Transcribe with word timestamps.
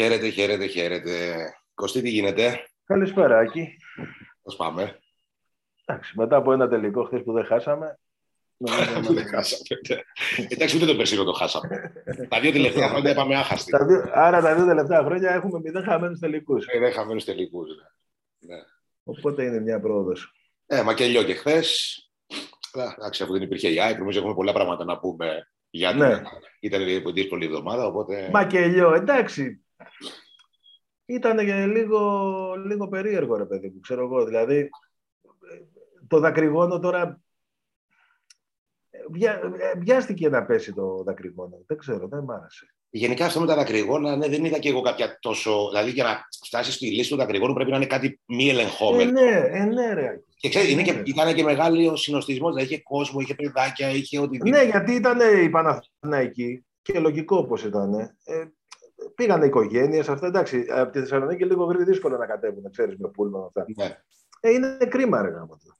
Χαίρετε, 0.00 0.28
χαίρετε, 0.28 0.66
χαίρετε. 0.66 1.34
Κωστή, 1.74 2.02
τι 2.02 2.08
γίνεται; 2.08 2.60
Καλησπέρα, 2.84 3.38
Άκη. 3.38 3.76
Πώς 4.42 4.56
πάμε; 4.56 4.98
Εντάξει, 5.84 6.12
μετά 6.16 6.36
από 6.36 6.52
ένα 6.52 6.68
τελικό 6.68 7.04
χθες 7.04 7.22
που 7.22 7.32
δεν 7.32 7.44
χάσαμε. 7.44 7.98
Που 8.56 8.66
δεν 9.14 9.26
χάσαμε. 9.26 9.62
Εντάξει, 10.48 10.76
ούτε 10.76 10.86
το 10.86 10.96
περσίνο 10.96 11.24
το 11.24 11.32
χάσαμε. 11.32 11.92
τα 12.28 12.40
δύο 12.40 12.52
τελευταία 12.52 12.88
χρόνια 12.90 13.10
είπαμε 13.10 13.36
άχαστη. 13.36 13.70
Τα 13.70 13.84
δύο- 13.86 14.10
άρα 14.12 14.40
τα 14.40 14.54
δύο 14.54 14.66
τελευταία 14.66 15.02
χρόνια 15.04 15.30
έχουμε 15.30 15.60
μηδέν 15.60 15.84
χαμένους 15.84 16.18
τελικούς. 16.18 16.66
Ε, 16.66 16.78
Δεν 16.78 16.92
χαμένους 16.92 17.24
τελικούς. 17.24 17.68
ναι. 17.68 18.54
Ναι. 18.54 18.60
Οπότε 19.04 19.44
είναι 19.44 19.60
μια 19.60 19.80
πρόοδος. 19.80 20.32
Ε, 20.66 20.82
μακελιό 20.82 21.22
και 21.22 21.34
χθες. 21.34 22.00
Εντάξει, 22.98 23.22
αφού 23.22 23.32
δεν 23.32 23.42
υπήρχε 23.42 23.68
η 23.68 23.80
ΑΕΚ, 23.80 23.98
νομίζω 23.98 24.18
έχουμε 24.18 24.34
πολλά 24.34 24.52
πράγματα 24.52 24.84
να 24.84 24.98
πούμε. 24.98 25.50
Γιατί 25.70 25.98
Ναι. 25.98 26.22
ήταν 26.60 26.88
η 26.88 26.98
δύσκολη 27.12 27.44
εβδομάδα, 27.44 27.86
οπότε. 27.86 28.28
Μα 28.32 28.44
και 28.46 28.66
λιώ, 28.66 28.94
εντάξει. 28.94 29.60
Ήταν 31.06 31.36
και 31.38 31.66
λίγο, 31.66 32.00
λίγο 32.66 32.88
περίεργο, 32.88 33.36
ρε 33.36 33.44
παιδί 33.44 33.68
μου, 33.68 33.80
ξέρω 33.80 34.04
εγώ. 34.04 34.24
Δηλαδή, 34.24 34.56
ε, 34.56 34.68
το 36.08 36.18
δακρυγόνο 36.18 36.78
τώρα. 36.78 37.20
ε, 38.90 38.98
βια- 39.10 39.40
ε, 39.58 39.78
Βιάστηκε 39.78 40.28
να 40.28 40.44
πέσει 40.44 40.72
το 40.72 41.02
δακρυγόνο. 41.02 41.62
Δεν 41.66 41.76
ξέρω, 41.78 42.08
δεν 42.08 42.22
μ' 42.24 42.30
άρεσε. 42.30 42.70
Γενικά 42.90 43.24
αυτό 43.26 43.40
με 43.40 43.46
τα 43.46 43.54
δακρυγόνα, 43.54 44.16
ναι, 44.16 44.28
δεν 44.28 44.44
είδα 44.44 44.58
και 44.58 44.68
εγώ 44.68 44.80
κάποια 44.80 45.18
τόσο. 45.20 45.68
Δηλαδή, 45.70 45.90
για 45.90 46.04
να 46.04 46.28
φτάσεις 46.44 46.74
στη 46.74 46.86
λύση 46.90 47.10
του 47.10 47.16
δακρυγόνου 47.16 47.54
πρέπει 47.54 47.70
να 47.70 47.76
είναι 47.76 47.86
κάτι 47.86 48.20
μη 48.26 48.46
Ε, 48.48 48.50
ελεγχόμενο. 48.50 49.10
ναι, 49.10 49.30
ε, 49.50 49.64
ναι, 49.64 49.92
ρε. 49.94 50.20
Και 50.36 50.48
ξέρεις, 50.48 50.70
είναι 50.70 50.82
και, 50.82 50.92
Ναι. 50.92 51.02
ήταν 51.04 51.34
και 51.34 51.42
μεγάλο 51.42 51.90
ο 51.92 51.96
συνοστισμός. 51.96 52.54
Δηλαδή, 52.54 52.72
είχε 52.72 52.82
κόσμο, 52.82 53.20
είχε 53.20 53.34
παιδάκια, 53.34 53.90
είχε 53.90 54.18
οτιδήποτε. 54.20 54.50
Ναι, 54.50 54.62
γιατί 54.70 54.92
ήταν 54.92 55.44
η 55.44 55.50
Παναθηναϊκή 55.50 56.64
και 56.82 56.98
λογικό 56.98 57.44
πώς 57.44 57.64
ήταν. 57.64 57.94
Ε, 58.24 58.44
πήγανε 59.14 59.46
οικογένειες, 59.46 60.08
αυτά 60.08 60.26
εντάξει. 60.26 60.66
Από 60.68 60.92
τη 60.92 60.98
Θεσσαλονίκη 60.98 61.44
λίγο 61.44 61.64
γρήγορα 61.64 61.90
δύσκολο 61.90 62.16
να 62.16 62.26
κατέβουν, 62.26 62.70
ξέρεις, 62.70 62.96
με 62.96 63.08
πούλμα 63.08 63.44
αυτά. 63.46 63.64
Ναι. 63.76 63.98
Ε, 64.40 64.50
είναι 64.50 64.76
κρίμα, 64.88 65.22
ρε 65.22 65.28
γάμο. 65.28 65.56
του. 65.56 65.76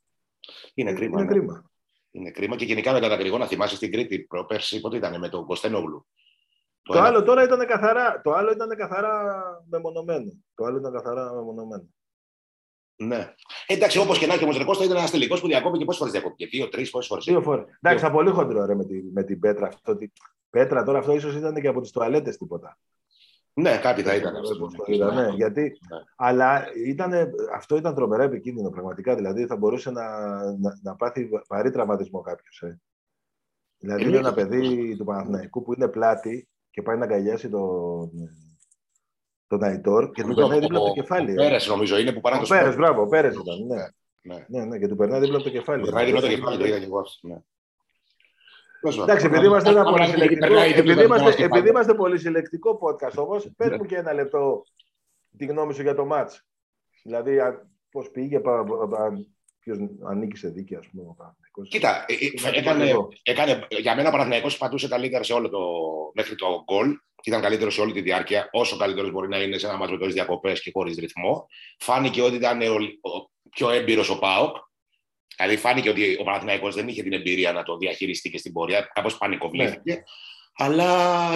Είναι 0.74 0.92
κρίμα. 0.92 1.20
Είναι 1.20 1.30
ναι. 1.30 1.38
κρίμα. 1.38 1.70
Είναι 2.10 2.30
κρίμα. 2.30 2.56
Και 2.56 2.64
γενικά 2.64 2.92
με 2.92 3.00
τα 3.00 3.08
δακρυγόνα, 3.08 3.46
θυμάσαι 3.46 3.76
στην 3.76 3.92
Κρήτη 3.92 4.18
προπέρσι, 4.18 4.80
πότε 4.80 4.96
ήταν 4.96 5.18
με 5.20 5.28
τον 5.28 5.46
Κωστένογλου. 5.46 6.06
Το, 6.82 6.98
ένα- 6.98 7.06
άλλο 7.06 7.22
τώρα 7.22 7.42
ήταν 7.42 7.66
καθαρά, 7.66 8.20
το 8.24 8.32
άλλο 8.32 8.50
ήταν 8.50 8.68
καθαρά 8.68 9.34
μεμονωμένο. 9.68 10.32
Το 10.54 10.64
άλλο 10.64 10.78
ήταν 10.78 10.92
καθαρά 10.92 11.34
μεμονωμένο. 11.34 11.88
Ναι. 12.96 13.34
Εντάξει, 13.66 13.98
όπως 13.98 14.18
και 14.18 14.26
να 14.26 14.34
έχει 14.34 14.42
όμως, 14.44 14.58
Ρεκώστα 14.58 14.84
ήταν 14.84 14.96
ένας 14.96 15.10
τελικός 15.10 15.40
που 15.40 15.46
διακόπηκε. 15.46 15.84
Πόσες 15.84 15.98
φορές 15.98 16.12
διακόπηκε, 16.12 16.46
δύο, 16.46 16.68
τρεις, 16.68 16.90
πόσες 16.90 17.08
φορές; 17.08 17.24
Δύο 17.24 17.42
φορές. 17.42 17.64
Εντάξει, 17.80 18.04
ήταν 18.04 18.12
πολύ 18.16 18.30
χοντρό 18.30 18.66
ρε, 18.66 18.74
με, 18.74 18.84
τη, 18.84 19.02
με 19.02 19.22
την 19.22 19.40
Πέτρα. 19.40 19.66
Αυτό, 19.66 19.92
ότι... 19.92 20.12
Πέτρα 20.50 20.82
τώρα 20.82 20.98
αυτό 20.98 21.14
ίσως 21.14 21.34
ήταν 21.34 21.54
και 21.54 21.68
από 21.68 21.80
τις 21.80 21.90
τουαλέτες 21.90 22.36
τίποτα. 22.36 22.78
Ναι, 23.58 23.78
κάτι 23.78 24.02
θα 24.02 24.14
ήταν. 24.14 24.36
αυτό. 24.36 24.54
Όπως 24.54 24.74
το 24.74 24.84
είδα, 24.86 25.12
ναι, 25.14 25.28
γιατί, 25.28 25.60
Ναι. 25.62 25.98
αλλά 26.16 26.64
ήτανε, 26.86 27.30
αυτό 27.54 27.76
ήταν 27.76 27.94
τρομερά 27.94 28.22
επικίνδυνο 28.22 28.70
πραγματικά. 28.70 29.14
Δηλαδή 29.14 29.46
θα 29.46 29.56
μπορούσε 29.56 29.90
να, 29.90 30.08
να, 30.44 30.78
να 30.82 30.96
πάθει 30.96 31.28
βαρύ 31.48 31.70
τραυματισμό 31.70 32.20
κάποιος. 32.20 32.62
Ε. 32.62 32.80
Δηλαδή 33.78 34.00
Είναι 34.02 34.10
είναι 34.10 34.18
ένα 34.18 34.28
και- 34.28 34.34
παιδί 34.46 34.96
του 34.96 35.04
Παναθηναϊκού 35.04 35.62
που 35.62 35.72
είναι 35.74 35.88
πλάτη 35.88 36.48
και 36.70 36.82
πάει 36.82 36.96
να 36.96 37.04
αγκαλιάσει 37.04 37.48
τον, 37.48 38.10
τον 39.46 39.62
Αϊτόρ 39.62 40.10
και 40.10 40.22
του 40.22 40.28
Νομίζω 40.28 40.46
περνάει 40.46 40.60
δίπλα 40.60 40.78
από 40.78 40.86
ο- 40.86 40.88
το 40.94 41.00
κεφάλι. 41.00 41.30
Ο 41.30 41.32
ε. 41.32 41.34
Πέρες, 41.34 41.66
νομίζω, 41.66 41.98
είναι 41.98 42.12
που 42.12 42.20
παρά 42.20 42.36
Ο 42.36 42.40
το 42.40 42.46
Πέρες, 42.48 42.72
σπορ. 42.72 42.76
μπράβο, 42.76 43.02
ο 43.02 43.06
Πέρες 43.06 43.34
ήταν. 43.36 43.66
Ναι. 43.66 43.84
Ναι. 44.34 44.44
Ναι, 44.48 44.64
ναι, 44.64 44.78
και 44.78 44.88
του 44.88 44.96
περνάει 44.96 45.20
δίπλα 45.20 45.34
από 45.36 45.44
το 45.44 45.50
κεφάλι. 45.50 45.82
Περνάει 45.82 46.04
δίπλα 46.04 46.20
το 46.20 46.28
κεφάλι, 46.28 46.58
το 46.58 46.66
είδα 46.66 46.78
και 46.78 46.84
εγώ 46.84 46.98
αυτό. 46.98 47.28
Ναι. 47.28 47.34
Τέλος 47.34 47.44
πάντων. 47.44 48.75
Εντάξει, 48.88 49.26
επειδή 49.26 49.46
είμαστε 49.46 49.70
ένα 49.70 49.80
Άμα 49.80 49.90
περνάει 49.90 50.08
πολυσυλλεκτικό, 50.08 50.46
δίπλα 50.46 50.64
επειδή 50.64 50.94
το 50.94 51.02
είμαστε, 51.02 51.30
κεφάλι. 51.30 51.44
επειδή 51.44 51.68
είμαστε 51.68 51.94
πολυσυλλεκτικό 51.94 52.78
podcast 52.82 53.14
όμως, 53.16 53.48
πες 53.56 53.68
Ναι. 53.70 53.76
μου 53.76 53.84
και 53.84 53.96
ένα 53.96 54.12
λεπτό 54.12 54.62
τη 55.38 55.44
γνώμη 55.46 55.74
σου 55.74 55.82
για 55.82 55.94
το 55.94 56.04
μάτς. 56.04 56.46
Δηλαδή, 57.02 57.38
α- 57.38 57.66
πώς 57.90 58.10
πήγε, 58.10 58.40
πα- 58.40 58.64
πα- 58.64 58.88
πα- 58.88 59.12
ποιος 59.58 59.78
ανήκει 60.08 60.36
σε 60.36 60.48
δίκη, 60.48 60.74
ας 60.74 60.86
πούμε, 60.86 61.02
ο 61.08 61.14
Παναθηναϊκός. 61.18 61.68
Κοίτα, 61.68 62.04
ε, 62.08 62.12
ε, 62.12 62.40
Να 62.42 62.50
το 62.50 62.58
έκανε, 62.58 62.84
πω 62.84 62.90
εγώ. 62.90 63.08
έκανε, 63.22 63.66
για 63.70 63.94
μένα 63.94 64.08
ο 64.08 64.12
Παναθηναϊκός 64.12 64.56
πατούσε 64.56 64.88
καλύτερα 64.88 65.22
σε 65.22 65.32
όλο 65.32 65.48
το, 65.48 65.58
μέχρι 66.14 66.34
το 66.34 66.46
γκολ. 66.64 66.96
Ήταν 67.24 67.40
καλύτερος 67.40 67.74
σε 67.74 67.80
όλη 67.80 67.92
τη 67.92 68.00
διάρκεια, 68.00 68.48
όσο 68.52 68.76
καλύτερος 68.76 69.10
μπορεί 69.10 69.28
να 69.28 69.42
είναι 69.42 69.58
σε 69.58 69.66
ένα 69.66 69.76
μάτσο 69.76 69.92
με 69.92 69.98
τόσες 69.98 70.14
διακοπές 70.14 70.60
και 70.62 70.70
χωρίς 70.74 70.96
ρυθμό. 70.96 71.46
Φάνηκε 71.78 72.22
ότι 72.22 72.34
ήταν 72.34 72.60
ο, 72.62 72.74
ο 73.10 73.30
πιο 73.50 73.70
έμπειρος 73.70 74.10
ο 74.10 74.18
Πάοκ. 74.18 74.56
Δηλαδή, 75.36 75.56
φάνηκε 75.56 75.88
ότι 75.88 76.16
ο 76.20 76.24
Παναθηναϊκός 76.24 76.74
δεν 76.74 76.88
είχε 76.88 77.02
την 77.02 77.12
εμπειρία 77.12 77.52
να 77.52 77.62
το 77.62 77.76
διαχειριστεί 77.76 78.30
και 78.30 78.38
στην 78.38 78.52
πορεία. 78.52 78.90
Κάπως 78.94 79.18
πανικοβλήθηκε. 79.18 79.92
Ναι. 79.92 80.02
Αλλά 80.58 80.86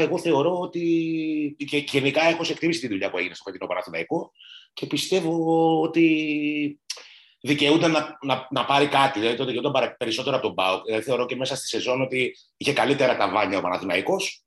εγώ 0.00 0.18
θεωρώ 0.18 0.58
ότι. 0.58 1.54
και 1.58 1.80
και 1.80 1.98
γενικά 1.98 2.22
έχω 2.24 2.42
εκτιμήσει 2.50 2.80
τη 2.80 2.88
δουλειά 2.88 3.10
που 3.10 3.18
έγινε 3.18 3.34
στο 3.34 3.42
φετινό 3.44 3.66
Παναθηναϊκό 3.66 4.32
και 4.72 4.86
πιστεύω 4.86 5.80
ότι 5.80 6.80
δικαιούται 7.40 7.86
να, 7.86 8.18
να, 8.22 8.46
να 8.50 8.64
πάρει 8.64 8.86
κάτι. 8.86 9.18
Δηλαδή 9.18 9.36
το 9.36 9.44
δικαιούταν 9.44 9.72
παρα- 9.72 9.96
περισσότερο 9.96 10.36
από 10.36 10.46
τον 10.46 10.54
Πάοκ. 10.54 10.84
Δηλαδή, 10.84 11.02
θεωρώ 11.04 11.26
και 11.26 11.36
μέσα 11.36 11.56
στη 11.56 11.66
σεζόν 11.66 12.02
ότι 12.02 12.36
είχε 12.56 12.72
καλύτερα 12.72 13.16
τα 13.16 13.28
βάνια 13.30 13.58
ο 13.58 13.60
Παναθηναϊκός. 13.60 14.44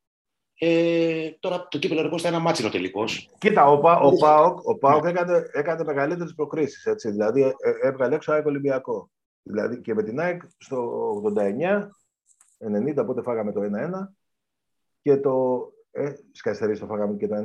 Ε, 0.58 1.30
τώρα 1.40 1.68
το 1.68 1.78
κύπελο 1.78 2.02
ρεκό 2.02 2.16
ήταν 2.16 2.34
ένα 2.34 2.41
μάτσινο 2.41 2.70
τελικός. 2.70 3.30
Κοίτα, 3.38 3.66
ο, 3.66 3.80
Πα- 3.80 4.00
ο 4.00 4.18
Πάοκ, 4.18 4.59
ο 4.68 4.78
Πάοκ 4.78 5.06
έκανε, 5.06 5.50
έκανε 5.53 5.84
μεγαλύτερες 5.84 6.34
προκρίσεις. 6.35 6.85
Έτσι. 6.85 7.12
Δηλαδή, 7.12 7.41
ε, 7.41 7.47
ε, 7.47 7.88
έβγαλε 7.88 8.16
έξω 8.16 8.31
ΑΕΚ 8.31 8.46
Ολυμπιακό. 8.46 9.12
Δηλαδή, 9.44 9.81
και 9.81 9.94
με 9.94 10.04
την 10.04 10.20
ΑΕΚ 10.20 10.42
στο 10.58 11.12
89, 11.36 11.90
90, 13.00 13.06
πότε 13.06 13.22
φάγαμε 13.22 13.52
το 13.52 13.62
1-1 13.62 14.14
και 15.02 15.18
το. 15.18 15.68
Ε, 15.92 16.14
Στις 16.31 16.80
το 16.80 16.86
φάγαμε 16.86 17.16
και 17.18 17.28
το 17.28 17.36
1-1. 17.36 17.42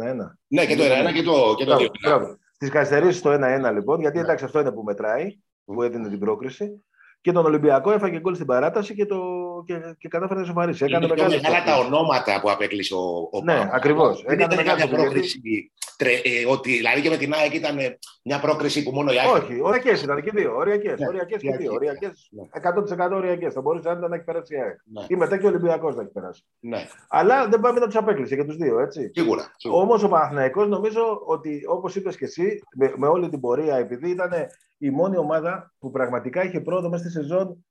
Ναι, 0.46 0.66
και 0.66 0.76
το 0.76 0.82
1-1 0.84 1.12
και 1.14 1.22
το, 1.22 1.54
και 1.56 1.64
το 1.64 1.76
2. 2.04 2.36
Στις 2.54 2.70
καθυστερήσει 2.70 3.22
το 3.22 3.32
1-1 3.32 3.72
λοιπόν, 3.72 4.00
γιατί 4.00 4.16
Ναι. 4.16 4.22
εντάξει 4.22 4.44
αυτό 4.44 4.60
είναι 4.60 4.72
που 4.72 4.82
μετράει, 4.82 5.38
που 5.64 5.82
έδινε 5.82 6.08
την 6.08 6.18
πρόκριση. 6.18 6.84
Και 7.20 7.32
τον 7.32 7.44
Ολυμπιακό 7.44 7.90
έφαγε 7.92 8.18
γκολ 8.20 8.34
στην 8.34 8.46
παράταση 8.46 8.94
και, 8.94 9.06
το, 9.06 9.18
και, 9.66 9.74
και 9.98 10.08
κατάφερε 10.08 10.40
να 10.40 10.46
σοβαρήσει. 10.46 10.84
Έκανε 10.84 11.04
Είναι 11.04 11.14
πιο 11.14 11.24
μεγάλη 11.24 11.42
μεγάλα 11.42 11.64
τα 11.64 11.72
πρόκριση. 11.72 11.94
ονόματα 11.94 12.40
που 12.40 12.50
απέκλεισε 12.50 12.94
ο, 12.94 13.28
ο 13.32 13.40
Ναι, 13.44 13.54
Πάοκ. 13.56 13.74
ακριβώς. 13.74 14.22
Δεν 14.26 14.38
Έκανε 14.38 14.54
ήταν 14.54 14.64
μεγάλη 14.64 14.80
κάποια 14.80 14.96
πρόκριση. 14.96 15.40
πρόκριση. 15.40 15.72
Τρε, 15.96 16.10
ε, 16.12 16.46
ότι, 16.50 16.70
δηλαδή 16.76 17.00
και 17.00 17.08
με 17.08 17.16
την 17.16 17.32
ΑΕΚ 17.34 17.54
ήταν 17.54 17.78
ε, 17.78 17.98
μια 18.24 18.40
πρόκριση 18.40 18.82
που 18.82 18.90
μόνο 18.90 19.12
η 19.12 19.18
ΑΕΚ. 19.18 19.30
Όχι, 19.42 19.60
οριακές 19.60 20.02
ήταν 20.02 20.22
και 20.22 20.30
δύο. 20.34 20.56
Οριακές 20.56 20.98
Ναι, 20.98 21.06
οριακές 21.06 21.42
και 21.42 21.56
δύο. 21.56 21.72
οριακές. 21.72 22.30
Οριακές, 22.52 22.94
100% 23.10 23.10
οριακές. 23.16 23.52
Θα 23.52 23.60
μπορούσε 23.60 23.88
άνετα 23.90 24.08
να 24.08 24.14
έχει 24.14 24.24
περάσει 24.24 24.54
η 24.54 24.60
ΑΕΚ. 24.60 24.76
Ναι, 24.84 25.04
Ή 25.08 25.16
μετά 25.16 25.36
και 25.38 25.46
ο 25.46 25.48
Ολυμπιακός 25.48 25.94
να 25.96 26.02
έχει 26.02 26.10
περάσει. 26.10 26.42
ναι, 26.60 26.86
Αλλά 27.08 27.48
δεν 27.48 27.60
πάμε 27.60 27.78
να 27.80 27.86
τους 27.86 27.96
απέκλεισε 27.96 28.36
και 28.36 28.44
τους 28.44 28.56
δύο, 28.56 28.78
έτσι. 28.80 29.10
σίγουρα. 29.14 29.52
σίγουρα. 29.56 29.82
Όμως 29.82 30.02
ο 30.02 30.08
Παναθηναϊκός 30.08 30.68
νομίζω 30.68 31.22
ότι 31.26 31.62
όπως 31.66 31.96
είπες 31.96 32.16
και 32.16 32.24
εσύ, 32.24 32.62
με, 32.76 32.92
με 32.96 33.06
όλη 33.06 33.28
την 33.28 33.40
πορεία, 33.40 33.76
επειδή 33.76 34.10
ήταν 34.10 34.30
η 34.78 34.90
μόνη 34.90 35.16
ομάδα 35.16 35.72
που 35.78 35.90
πραγματικά 35.90 36.44
είχε 36.44 36.60
πρόοδο 36.60 36.88
μέσα 36.88 37.02
στη 37.02 37.12
σεζόν 37.12 37.66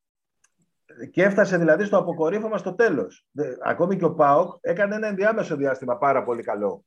και 1.11 1.23
έφτασε 1.23 1.57
δηλαδή 1.57 1.83
στο 1.85 1.97
αποκορύφωμα 1.97 2.57
στο 2.57 2.73
τέλος. 2.73 3.25
Ακόμη 3.63 3.95
και 3.97 4.05
ο 4.05 4.13
Πάοκ 4.13 4.55
έκανε 4.61 4.95
ένα 4.95 5.07
ενδιάμεσο 5.07 5.55
διάστημα 5.55 5.97
πάρα 5.97 6.23
πολύ 6.23 6.43
καλό. 6.43 6.85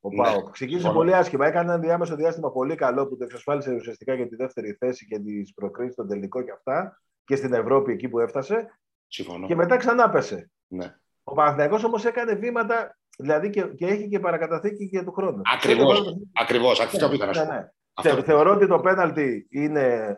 Ο 0.00 0.08
Ναι. 0.08 0.16
Πάοκ. 0.16 0.50
Ξεκίνησε 0.50 0.84
Συμφωνώ. 0.84 1.04
πολύ 1.04 1.16
άσχημα. 1.16 1.46
Έκανε 1.46 1.64
ένα 1.64 1.74
ενδιάμεσο 1.74 2.16
διάστημα 2.16 2.50
πολύ 2.52 2.74
καλό 2.74 3.06
που 3.08 3.16
το 3.16 3.24
εξασφάλισε 3.24 3.74
ουσιαστικά 3.74 4.14
για 4.14 4.28
τη 4.28 4.36
δεύτερη 4.36 4.72
θέση 4.72 5.06
και 5.06 5.18
τις 5.18 5.54
προκρίσεις 5.54 5.92
στον 5.92 6.08
τελικό 6.08 6.42
και 6.42 6.50
αυτά. 6.50 7.00
Και 7.24 7.36
στην 7.36 7.52
Ευρώπη 7.52 7.92
εκεί 7.92 8.08
που 8.08 8.18
έφτασε. 8.18 8.78
Συμφωνώ. 9.06 9.46
Και 9.46 9.54
μετά 9.54 9.76
ξανά 9.76 10.10
πέσε. 10.10 10.50
Ναι. 10.66 10.94
Ο 11.24 11.34
Παναθηναϊκός 11.34 11.84
όμως 11.84 12.04
έκανε 12.04 12.34
βήματα, 12.34 12.98
δηλαδή 13.18 13.50
και, 13.50 13.62
και 13.62 13.86
έχει 13.86 14.08
και 14.08 14.20
παρακαταθήκη 14.20 14.88
και 14.88 15.02
του 15.02 15.12
χρόνου. 15.12 15.40
Ακριβώς. 15.54 16.16
Ακριβώς, 16.40 16.80
αυτό 16.80 17.08
που 17.08 17.14
ήταν 17.14 17.26
να 17.28 17.34
σου 17.34 17.40
Ναι, 17.44 17.46
πω. 17.60 17.74
Ναι. 18.04 18.10
Αυτό- 18.10 18.22
Θε- 18.22 18.24
θεωρώ 18.24 18.52
ότι 18.54 18.66
το 18.66 18.78
πέναλτι 18.80 19.46
είναι 19.50 20.16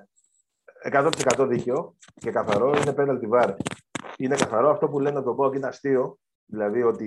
100% 0.93 1.47
δίκαιο 1.49 1.97
και 2.15 2.31
καθαρό. 2.31 2.69
Είναι 2.83 2.93
πέναλτι 2.93 3.27
βάρ. 3.27 3.55
Είναι 4.17 4.37
καθαρό. 4.37 4.71
Αυτό 4.71 4.89
που 4.89 5.01
λένε 5.01 5.17
από 5.19 5.27
τον 5.27 5.37
Πόγκ 5.37 5.55
είναι 5.55 5.67
αστείο. 5.67 6.19
Δηλαδή 6.47 6.83
ότι 6.83 7.07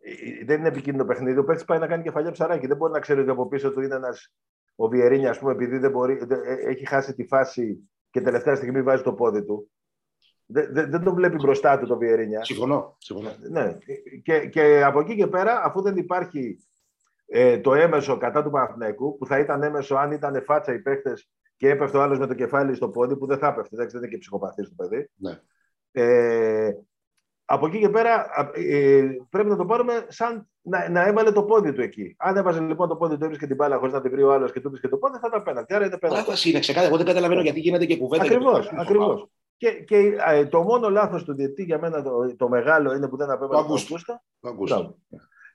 ε, 0.00 0.44
δεν 0.44 0.58
είναι 0.58 0.68
επικίνδυνο 0.68 1.04
παιχνίδι. 1.04 1.38
Ο 1.38 1.44
παίκτης 1.44 1.64
πάει 1.64 1.78
να 1.78 1.86
κάνει 1.86 2.02
κεφαλιά 2.02 2.30
ψαράκι. 2.30 2.66
Δεν 2.66 2.76
μπορεί 2.76 2.92
να 2.92 3.00
ξέρει 3.00 3.20
ότι 3.20 3.30
από 3.30 3.46
πίσω 3.48 3.72
του 3.72 3.80
είναι 3.80 3.94
ένας. 3.94 4.32
Ο 4.76 4.88
Βιερίνια, 4.88 5.30
ας 5.30 5.38
πούμε, 5.38 5.52
επειδή 5.52 5.78
δεν 5.78 5.90
μπορεί, 5.90 6.24
δεν- 6.24 6.42
ε, 6.44 6.52
έχει 6.70 6.86
χάσει 6.86 7.14
τη 7.14 7.24
φάση 7.26 7.90
και 8.10 8.20
τελευταία 8.20 8.54
στιγμή 8.56 8.82
βάζει 8.82 9.02
το 9.02 9.12
πόδι 9.12 9.44
του. 9.44 9.70
Δεν, 10.46 10.68
δεν, 10.72 10.90
δεν 10.90 11.02
το 11.02 11.14
βλέπει 11.14 11.36
μπροστά 11.36 11.78
του 11.78 11.86
το 11.86 11.96
Βιερίνια. 11.98 12.44
Συμφωνώ. 12.44 12.96
συμφωνώ. 12.98 13.30
Ναι. 13.50 13.76
Και, 14.22 14.46
και 14.46 14.82
από 14.84 15.00
εκεί 15.00 15.16
και 15.16 15.26
πέρα, 15.26 15.62
αφού 15.64 15.82
δεν 15.82 15.96
υπάρχει 15.96 16.56
ε, 17.26 17.58
το 17.58 17.74
έμεσο 17.74 18.16
κατά 18.16 18.42
του 18.42 18.50
Παναθηναϊκού, 18.50 19.16
που 19.18 19.26
θα 19.26 19.38
ήταν 19.38 19.62
έμεσο 19.62 19.94
αν 19.96 20.10
ήταν 20.12 20.42
φάτσα 20.44 20.72
οι 20.72 20.78
παίχτε 20.78 21.12
και 21.56 21.68
έπεφτε 21.70 21.96
ο 21.96 22.02
άλλος 22.02 22.18
με 22.18 22.26
το 22.26 22.34
κεφάλι 22.34 22.74
στο 22.74 22.88
πόδι, 22.88 23.16
που 23.16 23.26
δεν 23.26 23.38
θα 23.38 23.46
έπεφτε. 23.46 23.74
Εντάξει, 23.74 23.92
δεν 23.96 24.02
είναι 24.04 24.12
και 24.12 24.18
ψυχοπαθής 24.18 24.68
το 24.68 24.74
παιδί. 24.76 25.10
Ναι. 25.16 25.40
Ε, 25.92 26.70
από 27.44 27.66
εκεί 27.66 27.78
και 27.78 27.88
πέρα 27.88 28.14
α, 28.14 28.50
ε, 28.54 29.16
πρέπει 29.30 29.48
να 29.48 29.56
το 29.56 29.64
πάρουμε 29.64 30.06
σαν 30.08 30.48
να, 30.60 30.88
να 30.88 31.06
έβαλε 31.06 31.32
το 31.32 31.42
πόδι 31.44 31.72
του 31.72 31.80
εκεί. 31.80 32.14
Αν 32.18 32.36
έβαζε 32.36 32.60
λοιπόν 32.60 32.88
το 32.88 32.96
πόδι 32.96 33.16
του, 33.16 33.24
έβρισκε 33.24 33.46
την 33.46 33.56
μπάλα 33.56 33.76
χωρίς 33.78 33.92
να 33.94 34.00
την 34.00 34.10
βρει 34.10 34.22
ο 34.22 34.32
άλλος 34.32 34.52
και 34.52 34.60
του 34.60 34.66
έβρισκε 34.66 34.88
το 34.88 34.96
πόδι, 34.96 35.18
θα 35.18 35.26
ήταν 35.28 35.42
πέναλτι. 35.42 35.74
Άρα 35.74 35.86
είναι 35.86 35.98
πέναλτι. 35.98 36.20
Παράταση 36.22 36.50
είναι 36.50 36.58
ξεκάθαρα. 36.58 36.88
Εγώ 36.88 36.96
δεν 36.96 37.06
καταλαβαίνω 37.06 37.40
γιατί 37.40 37.60
γίνεται 37.60 37.84
και 37.86 37.96
κουβέντα. 37.96 38.24
Ακριβώ, 38.24 38.58
για 38.58 38.70
το- 38.70 38.80
ακριβώς. 38.80 39.28
Και, 39.56 39.70
και 39.70 40.16
ε, 40.26 40.46
το 40.46 40.62
μόνο 40.62 40.90
λάθος 40.90 41.24
του 41.24 41.34
διετή 41.34 41.62
για 41.62 41.78
μένα 41.78 42.02
το, 42.02 42.36
το 42.36 42.48
μεγάλο 42.48 42.94
είναι 42.94 43.08
που 43.08 43.16
δεν 43.16 43.26
Το 43.26 43.32
απέβαλε 43.32 43.52
τον 43.56 43.64
Αγκούστο. 43.64 43.94
Αγκούστα. 43.94 44.22
Το 44.40 44.48
Αγκούστο. 44.48 44.96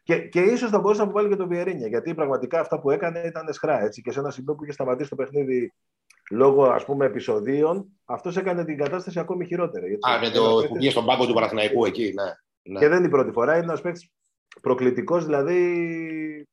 Μπράβο. 0.05 0.21
Και, 0.21 0.27
και 0.27 0.39
ίσως 0.39 0.69
θα 0.69 0.79
μπορούσε 0.79 1.01
να 1.01 1.07
αποβάλει 1.07 1.29
και 1.29 1.35
τον 1.35 1.47
Βιερίνια. 1.47 1.87
Γιατί 1.87 2.13
πραγματικά 2.13 2.59
αυτά 2.59 2.79
που 2.79 2.91
έκανε 2.91 3.19
ήταν 3.25 3.53
σχρά. 3.53 3.83
Έτσι, 3.83 4.01
και 4.01 4.11
σε 4.11 4.19
ένα 4.19 4.31
σημείο 4.31 4.55
που 4.55 4.63
είχε 4.63 4.73
σταματήσει 4.73 5.09
το 5.09 5.15
παιχνίδι 5.15 5.73
λόγω 6.31 6.63
ας 6.63 6.85
πούμε 6.85 7.05
επεισοδίων, 7.05 7.85
αυτός 8.05 8.37
έκανε 8.37 8.65
την 8.65 8.77
κατάσταση 8.77 9.19
ακόμη 9.19 9.45
χειρότερη. 9.45 9.93
Έτσι. 9.93 10.11
Α, 10.11 10.19
με 10.19 10.29
το 10.29 10.65
που 10.67 10.73
πήγε 10.73 10.89
στον 10.89 11.05
πάγκο 11.05 11.25
του 11.25 11.33
Παναθηναϊκού 11.33 11.85
εκεί, 11.85 12.13
ναι. 12.13 12.23
ναι. 12.73 12.79
Και 12.79 12.87
δεν 12.87 12.97
είναι 12.97 13.07
η 13.07 13.09
πρώτη 13.09 13.31
φορά, 13.31 13.55
είναι 13.55 13.63
ένας 13.63 13.81
παίκτης 13.81 14.11
προκλητικός, 14.61 15.25
δηλαδή 15.25 16.47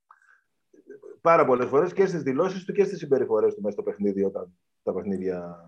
πάρα 1.20 1.44
πολλές 1.44 1.68
φορές 1.68 1.92
και 1.92 2.06
στις 2.06 2.22
δηλώσεις 2.22 2.64
του 2.64 2.72
και 2.72 2.84
στις 2.84 2.98
συμπεριφορές 2.98 3.54
του 3.54 3.60
μέσα 3.60 3.72
στο 3.72 3.82
παιχνίδι 3.82 4.24
όταν 4.24 4.58
τα 4.82 4.94
παιχνίδια. 4.94 5.64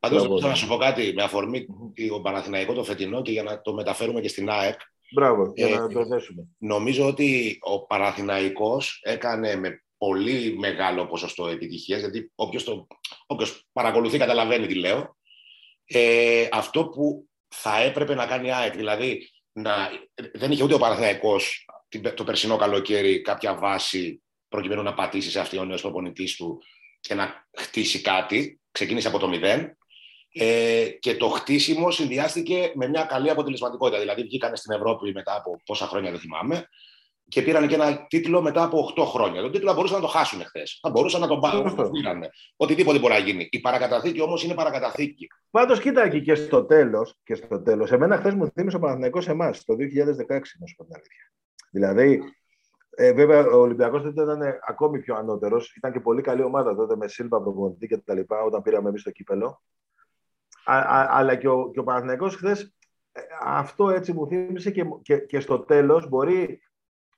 Πάντως, 0.00 0.22
θέλω 0.22 0.48
να 0.48 0.54
σου 0.54 0.68
πω 0.68 0.76
κάτι 0.76 1.12
με 1.14 1.22
αφορμή 1.22 1.66
mm-hmm. 1.70 2.08
το 2.08 2.20
Παναθηναϊκό 2.20 2.72
το 2.72 2.84
φετινό 2.84 3.22
και 3.22 3.32
για 3.32 3.42
να 3.42 3.60
το 3.60 3.74
μεταφέρουμε 3.74 4.20
και 4.20 4.28
στην 4.28 4.48
ΑΕΚ. 4.48 4.80
Μπράβο, 5.14 5.52
για 5.56 5.68
ε, 5.68 5.74
να 5.74 5.88
το 5.88 6.04
δέσουμε. 6.04 6.48
Νομίζω 6.58 7.06
ότι 7.06 7.58
ο 7.60 7.86
Παναθηναϊκός 7.86 9.00
έκανε 9.02 9.56
με 9.56 9.82
πολύ 9.96 10.58
μεγάλο 10.58 11.06
ποσοστό 11.06 11.46
επιτυχία, 11.46 11.98
γιατί 11.98 12.32
όποιος 12.34 12.86
όποιος 13.26 13.66
παρακολουθεί 13.72 14.18
καταλαβαίνει 14.18 14.66
τι 14.66 14.74
λέω. 14.74 15.16
Ε, 15.84 16.48
αυτό 16.52 16.88
που 16.88 17.28
θα 17.48 17.80
έπρεπε 17.80 18.14
να 18.14 18.26
κάνει 18.26 18.46
η 18.46 18.52
ΑΕΚ, 18.52 18.76
δηλαδή 18.76 19.30
να, 19.52 19.88
δεν 20.32 20.50
είχε 20.50 20.62
ούτε 20.62 20.74
ο 20.74 20.78
Παναθηναϊκός 20.78 21.66
το 22.14 22.24
περσινό 22.24 22.56
καλοκαίρι 22.56 23.20
κάποια 23.20 23.54
βάση 23.54 24.22
προκειμένου 24.48 24.82
να 24.82 24.94
πατήσει 24.94 25.30
σε 25.30 25.40
αυτήν 25.40 25.58
ο 25.58 25.64
νέος 25.64 25.80
προπονητής 25.80 26.36
του 26.36 26.62
και 27.00 27.14
να 27.14 27.48
χτίσει 27.58 28.00
κάτι. 28.00 28.60
Ξεκίνησε 28.70 29.08
από 29.08 29.18
το 29.18 29.28
μηδέν. 29.28 29.77
Ε, 30.38 30.86
και 31.00 31.16
το 31.16 31.28
χτίσιμο 31.28 31.90
συνδυάστηκε 31.90 32.72
με 32.74 32.88
μια 32.88 33.04
καλή 33.04 33.30
αποτελεσματικότητα. 33.30 34.00
Δηλαδή, 34.00 34.22
βγήκαν 34.22 34.56
στην 34.56 34.72
Ευρώπη 34.72 35.12
μετά 35.12 35.36
από 35.36 35.60
πόσα 35.64 35.86
χρόνια 35.86 36.10
δεν 36.10 36.20
θυμάμαι 36.20 36.68
και 37.28 37.42
πήραν 37.42 37.68
και 37.68 37.74
ένα 37.74 38.06
τίτλο 38.06 38.42
μετά 38.42 38.62
από 38.62 38.92
8 38.96 39.04
χρόνια. 39.04 39.40
Τον 39.40 39.52
τίτλο 39.52 39.68
θα 39.68 39.74
μπορούσαν 39.74 39.96
να 39.96 40.02
το 40.02 40.08
χάσουν 40.08 40.44
χθε. 40.44 40.62
Θα 40.80 40.90
μπορούσαν 40.90 41.20
να 41.20 41.26
τον 41.26 41.40
πάρουν. 41.40 41.76
Οτιδήποτε 42.56 42.98
μπορεί 42.98 43.12
να 43.12 43.18
γίνει. 43.18 43.48
Η 43.50 43.60
παρακαταθήκη 43.60 44.20
όμως 44.20 44.44
είναι 44.44 44.54
παρακαταθήκη. 44.54 45.26
Πάντως, 45.50 45.80
κοίτα 45.80 46.02
εκεί 46.02 46.22
και 46.22 46.34
στο 46.34 46.64
τέλος. 46.64 47.14
Και 47.24 47.34
στο 47.34 47.62
τέλος, 47.62 47.92
εμένα 47.92 48.16
χθες 48.16 48.34
μου 48.34 48.50
θύμισε 48.54 48.76
ο 48.76 48.80
Παναθηναϊκός 48.80 49.28
εμάς 49.28 49.64
το 49.64 49.74
2016, 49.74 50.58
να 50.58 50.66
σου 50.66 50.74
πω 50.76 50.84
την 50.84 50.94
αλήθεια. 50.94 51.32
Δηλαδή, 51.70 52.20
ε, 52.90 53.12
βέβαια, 53.12 53.46
ο 53.46 53.58
Ολυμπιακός 53.58 54.02
τότε 54.02 54.22
ήταν 54.22 54.40
ακόμη 54.68 54.98
πιο 54.98 55.14
ανώτερος. 55.14 55.74
Ήταν 55.76 55.92
και 55.92 56.00
πολύ 56.00 56.22
καλή 56.22 56.42
ομάδα 56.42 56.76
τότε 56.76 56.96
με 56.96 57.08
Σίλβα 57.08 57.42
προπονητή 57.42 57.86
και 57.86 57.96
τα 57.96 58.14
λοιπά, 58.14 58.42
όταν 58.42 58.62
πήραμε 58.62 58.88
εμείς 58.88 59.02
το 59.02 59.10
κύπελο. 59.10 59.62
Α, 60.70 60.76
α, 60.76 61.08
αλλά 61.10 61.34
και 61.34 61.48
ο, 61.48 61.70
και 61.70 61.78
ο 61.78 61.84
Παναθηναϊκός 61.84 62.34
χθες 62.34 62.74
ε, 63.12 63.20
αυτό 63.42 63.90
έτσι 63.90 64.12
μου 64.12 64.26
θύμισε 64.26 64.70
και, 64.70 64.84
και, 65.02 65.16
και 65.16 65.40
στο 65.40 65.58
τέλος 65.58 66.08
μπορεί 66.08 66.60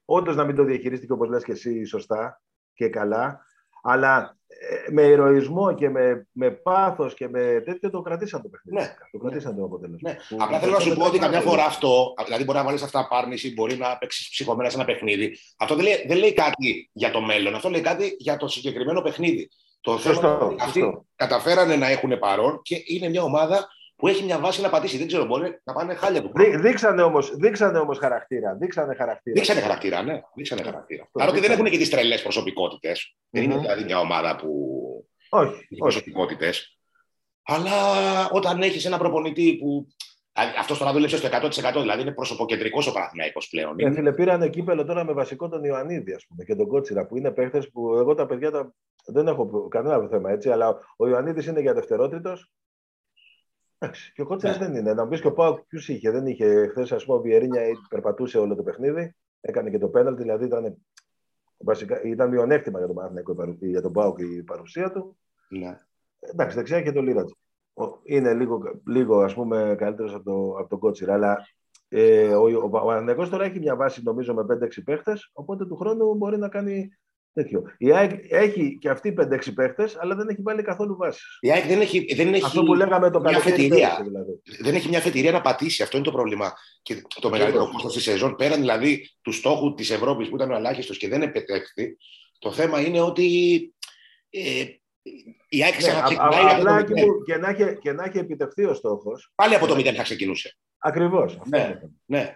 όντως 0.04 0.36
να 0.36 0.44
μην 0.44 0.56
το 0.56 0.64
διαχειρίστηκε 0.64 1.12
όπως 1.12 1.28
λες 1.28 1.44
και 1.44 1.52
εσύ 1.52 1.84
σωστά 1.84 2.42
και 2.72 2.88
καλά, 2.88 3.44
αλλά 3.82 4.36
ε, 4.46 4.90
με 4.92 5.02
ηρωισμό 5.02 5.74
και 5.74 5.88
με, 5.88 6.26
με 6.32 6.50
πάθος 6.50 7.14
και 7.14 7.28
με 7.28 7.62
τέτοιο 7.64 7.90
το 7.90 8.00
κρατήσαν 8.00 8.42
το 8.42 8.48
παιχνίδι. 8.48 8.78
Ναι. 8.78 8.94
Το 9.10 9.18
κρατήσαν 9.18 9.56
το 9.56 9.64
αποτέλεσμα. 9.64 10.10
Ναι. 10.10 10.16
Απλά 10.38 10.58
θέλω 10.58 10.72
να 10.72 10.78
σου 10.78 10.94
πω 10.94 11.04
ότι 11.04 11.18
καμιά 11.18 11.40
φορά 11.40 11.64
αυτό, 11.64 12.14
δηλαδή 12.24 12.44
μπορεί 12.44 12.58
να 12.58 12.64
βάλεις 12.64 12.82
αυτά 12.82 13.08
πάρνηση, 13.08 13.52
μπορεί 13.52 13.76
να 13.76 13.98
παίξεις 13.98 14.28
ψυχομένα 14.28 14.70
σε 14.70 14.76
ένα 14.76 14.84
παιχνίδι. 14.84 15.36
Αυτό 15.56 15.74
δεν 15.74 15.84
λέει, 15.84 16.04
δεν 16.06 16.16
λέει 16.16 16.32
κάτι 16.32 16.90
για 16.92 17.10
το 17.10 17.20
μέλλον. 17.20 17.54
Αυτό 17.54 17.68
λέει 17.68 17.80
κάτι 17.80 18.14
για 18.18 18.36
το 18.36 18.48
συγκεκριμένο 18.48 19.00
παιχνίδι. 19.00 19.48
Το 19.80 19.98
θέμα 19.98 20.56
αυτοί 20.60 21.02
καταφέρανε 21.16 21.76
να 21.76 21.88
έχουν 21.88 22.18
παρόν 22.18 22.60
και 22.62 22.82
είναι 22.86 23.08
μια 23.08 23.22
ομάδα 23.22 23.68
που 23.96 24.08
έχει 24.08 24.24
μια 24.24 24.38
βάση 24.38 24.60
να 24.60 24.70
πατήσει. 24.70 24.98
Δεν 24.98 25.06
ξέρω, 25.06 25.24
μπορεί 25.24 25.60
να 25.64 25.72
πάνε 25.72 25.94
χάλια 25.94 26.22
του. 26.22 26.32
Δεί, 26.34 26.56
δείξανε 26.56 27.02
όμως 27.02 27.36
δείξανε 27.36 27.78
όμως 27.78 27.98
χαρακτήρα. 27.98 28.54
Δείξανε 28.54 28.94
χαρακτήρα. 28.94 29.34
Δείξανε 29.36 29.60
χαρακτήρα, 29.60 30.02
ναι. 30.02 30.20
Δείξανε 30.34 30.62
χαρακτήρα. 30.62 31.08
Παρότι 31.12 31.40
δεν 31.40 31.50
έχουν 31.50 31.64
και 31.64 31.78
τις 31.78 31.90
τρελές 31.90 32.22
προσωπικότητες. 32.22 33.14
Mm-hmm. 33.14 33.28
Δεν 33.30 33.42
είναι 33.42 33.58
δηλαδή 33.58 33.84
μια 33.84 33.98
ομάδα 33.98 34.36
που. 34.36 34.50
Όχι. 35.28 35.66
προσωπικότητες. 35.78 36.78
Αλλά 37.42 37.72
όταν 38.30 38.62
έχεις 38.62 38.84
ένα 38.84 38.98
προπονητή 38.98 39.56
που. 39.60 39.86
Αυτός 40.32 40.78
τώρα 40.78 40.92
δούλεψε 40.92 41.16
στο 41.16 41.28
100%, 41.28 41.80
δηλαδή 41.80 42.02
είναι 42.02 42.12
προσωποκεντρικός 42.12 42.86
ο 42.86 42.92
Παναθηναϊκός 42.92 43.48
πλέον. 43.48 43.74
Ναι, 43.74 43.92
φίλε, 43.92 44.12
πήραν 44.12 44.50
κύπελο 44.50 44.84
τώρα 44.84 45.04
με 45.04 45.12
βασικό 45.12 45.48
τον 45.48 45.64
Ιωαννίδη 45.64 46.12
ας 46.12 46.26
πούμε, 46.26 46.44
και 46.44 46.54
τον 46.54 46.66
Κότσιρα, 46.66 47.06
που 47.06 47.16
είναι 47.16 47.30
παίχτε 47.30 47.62
που 47.72 47.94
εγώ 47.94 48.14
τα 48.14 48.26
παιδιά 48.26 48.50
τα... 48.50 48.74
δεν 49.06 49.26
έχω 49.26 49.68
κανένα 49.68 50.08
θέμα 50.08 50.30
έτσι, 50.30 50.50
αλλά 50.50 50.78
ο 50.96 51.08
Ιωαννίδης 51.08 51.46
είναι 51.46 51.60
για 51.60 51.74
δευτερότητος 51.74 52.52
Εντάξει, 53.82 54.12
και 54.12 54.22
ο 54.22 54.26
Κότσερα 54.26 54.58
ναι. 54.58 54.66
δεν 54.66 54.74
είναι. 54.74 54.94
Να 54.94 55.08
πεις 55.08 55.20
και 55.20 55.26
ο 55.26 55.32
Πάοκ 55.32 55.60
ποιους 55.60 55.88
είχε. 55.88 56.10
Δεν 56.10 56.26
είχε 56.26 56.66
χθες, 56.66 56.92
ας 56.92 57.04
πούμε, 57.04 57.18
ο 57.18 57.20
Βιερίνια 57.20 57.62
περπατούσε 57.88 58.38
όλο 58.38 58.54
το 58.54 58.62
παιχνίδι. 58.62 59.14
Έκανε 59.40 59.70
και 59.70 59.78
το 59.78 59.88
πέναλ, 59.88 60.16
δηλαδή 60.16 60.44
ήταν, 60.44 60.76
βασικά, 61.56 62.02
ήταν 62.02 62.28
μειονέκτημα 62.28 62.78
για 62.78 62.86
τον 62.86 62.96
Παναθηναϊκό 62.96 63.56
για 63.60 63.82
τον 63.82 63.92
Πάοκ 63.92 64.18
η 64.18 64.42
παρουσία 64.42 64.92
του. 64.92 65.18
Ναι. 65.48 65.78
Εντάξει, 66.20 66.56
δεξιά 66.56 66.82
και 66.82 66.92
το 66.92 67.02
Λίρατζ. 67.02 67.30
Είναι 68.04 68.34
λίγο, 68.34 68.60
λίγο 68.86 69.20
ας 69.20 69.34
πούμε, 69.34 69.74
καλύτερος 69.78 70.14
από, 70.14 70.24
το, 70.24 70.56
από 70.58 70.68
τον 70.68 70.78
Κότσιρα. 70.78 71.14
Αλλά 71.14 71.48
ε, 71.88 72.34
ο, 72.34 72.42
ο, 72.42 72.70
ο 73.18 73.28
τώρα 73.28 73.44
έχει 73.44 73.58
μια 73.58 73.76
βάση 73.76 74.02
νομίζω 74.02 74.34
με 74.34 74.42
5-6 74.62 74.68
παίχτες. 74.84 75.30
Οπότε 75.32 75.66
του 75.66 75.76
χρόνου 75.76 76.14
μπορεί 76.14 76.38
να 76.38 76.48
κάνει 76.48 76.90
τέτοιο. 77.32 77.62
Η 77.78 77.92
ΑΕΚ 77.92 78.10
έχει 78.28 78.78
και 78.80 78.88
αυτή 78.88 79.14
5-6 79.20 79.54
παίχτες, 79.54 79.96
αλλά 80.00 80.14
δεν 80.14 80.28
έχει 80.28 80.42
βάλει 80.42 80.62
καθόλου 80.62 80.96
βάση. 80.96 81.20
Η 81.40 81.52
ΑΕΚ 81.52 81.66
δεν 81.66 81.80
έχει, 81.80 82.14
δεν 82.14 82.34
έχει 82.34 82.44
Αυτό 82.44 82.62
που 82.62 82.74
λέγαμε 82.74 83.10
το 83.10 83.20
μια 83.20 83.38
φετηρία. 83.38 84.00
δηλαδή. 84.02 84.40
Δεν 84.60 84.74
έχει 84.74 84.88
μια 84.88 85.00
φετηρία 85.00 85.32
να 85.32 85.40
πατήσει. 85.40 85.82
Αυτό 85.82 85.96
είναι 85.96 86.06
το 86.06 86.12
πρόβλημα. 86.12 86.52
Και 86.82 87.02
το 87.20 87.30
μεγαλύτερο 87.30 87.70
κόστος 87.70 87.94
της 87.94 88.02
σεζόν, 88.02 88.36
πέραν 88.36 88.60
δηλαδή 88.60 89.10
του 89.22 89.32
στόχου 89.32 89.74
της 89.74 89.90
Ευρώπης 89.90 90.28
που 90.28 90.36
ήταν 90.36 90.50
ο 90.50 90.56
ελάχιστος 90.56 90.98
και 90.98 91.08
δεν 91.08 91.22
επετέχθη, 91.22 91.96
το 92.38 92.52
θέμα 92.52 92.80
είναι 92.80 93.00
ότι 93.00 93.74
ε, 94.30 94.64
η 95.48 95.62
ΑΕΚ 95.62 95.76
ξαναξεκινάει. 95.76 96.44
Ναι, 96.44 96.50
απλά 96.50 96.82
και, 96.82 96.94
και, 97.26 97.36
να 97.36 97.48
έχει, 97.48 97.78
και 97.78 97.92
να 97.92 98.04
έχει 98.04 98.18
επιτευχθεί 98.18 98.64
ο 98.64 98.74
στόχος. 98.74 99.32
Πάλι 99.34 99.54
από 99.54 99.66
το 99.66 99.74
0 99.74 99.94
θα 99.94 100.02
ξεκινούσε. 100.02 100.56
Ακριβώς. 100.78 101.38
Ναι, 101.46 101.80
ναι. 102.06 102.32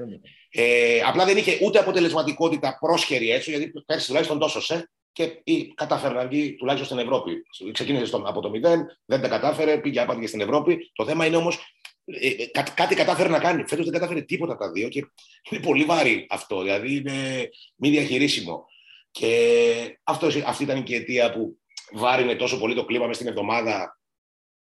Ε, 0.51 1.01
απλά 1.07 1.25
δεν 1.25 1.37
είχε 1.37 1.59
ούτε 1.63 1.79
αποτελεσματικότητα 1.79 2.77
πρόσχερη 2.81 3.31
έτσι, 3.31 3.51
γιατί 3.51 3.73
πέρσι 3.87 4.07
τουλάχιστον 4.07 4.39
τόσος 4.39 4.65
σε 4.65 4.91
και 5.13 5.43
κατάφερε 5.75 6.15
να 6.15 6.27
βγει 6.27 6.55
τουλάχιστον 6.55 6.87
στην 6.87 7.09
Ευρώπη. 7.09 7.33
Ξεκίνησε 7.73 8.05
στο, 8.05 8.23
από 8.27 8.41
το 8.41 8.51
0, 8.51 8.61
δεν 9.05 9.21
τα 9.21 9.29
κατάφερε, 9.29 9.79
πήγε 9.79 10.01
άπαντη 10.01 10.21
και 10.21 10.27
στην 10.27 10.41
Ευρώπη. 10.41 10.91
Το 10.95 11.05
θέμα 11.05 11.27
είναι 11.27 11.37
όμως 11.37 11.59
ε, 12.05 12.29
ε, 12.29 12.47
κά, 12.47 12.63
κάτι 12.63 12.95
κατάφερε 12.95 13.29
να 13.29 13.39
κάνει. 13.39 13.65
Φέτος 13.67 13.85
δεν 13.85 13.95
κατάφερε 13.95 14.21
τίποτα 14.21 14.57
τα 14.57 14.71
δύο 14.71 14.89
και 14.89 15.05
είναι 15.51 15.63
πολύ 15.63 15.85
βάρη 15.85 16.27
αυτό. 16.31 16.63
Δηλαδή 16.63 16.97
είναι 16.97 17.49
μη 17.77 17.91
διαχειρίσιμο. 17.91 18.67
Και 19.11 19.99
αυτό, 20.03 20.27
αυτή 20.47 20.63
ήταν 20.63 20.83
και 20.83 20.95
η 20.95 20.97
αιτία 20.97 21.33
που 21.33 21.59
βάρινε 21.93 22.35
τόσο 22.35 22.59
πολύ 22.59 22.75
το 22.75 22.85
κλίμα 22.85 23.07
μες 23.07 23.17
στην 23.17 23.29
εβδομάδα. 23.29 23.99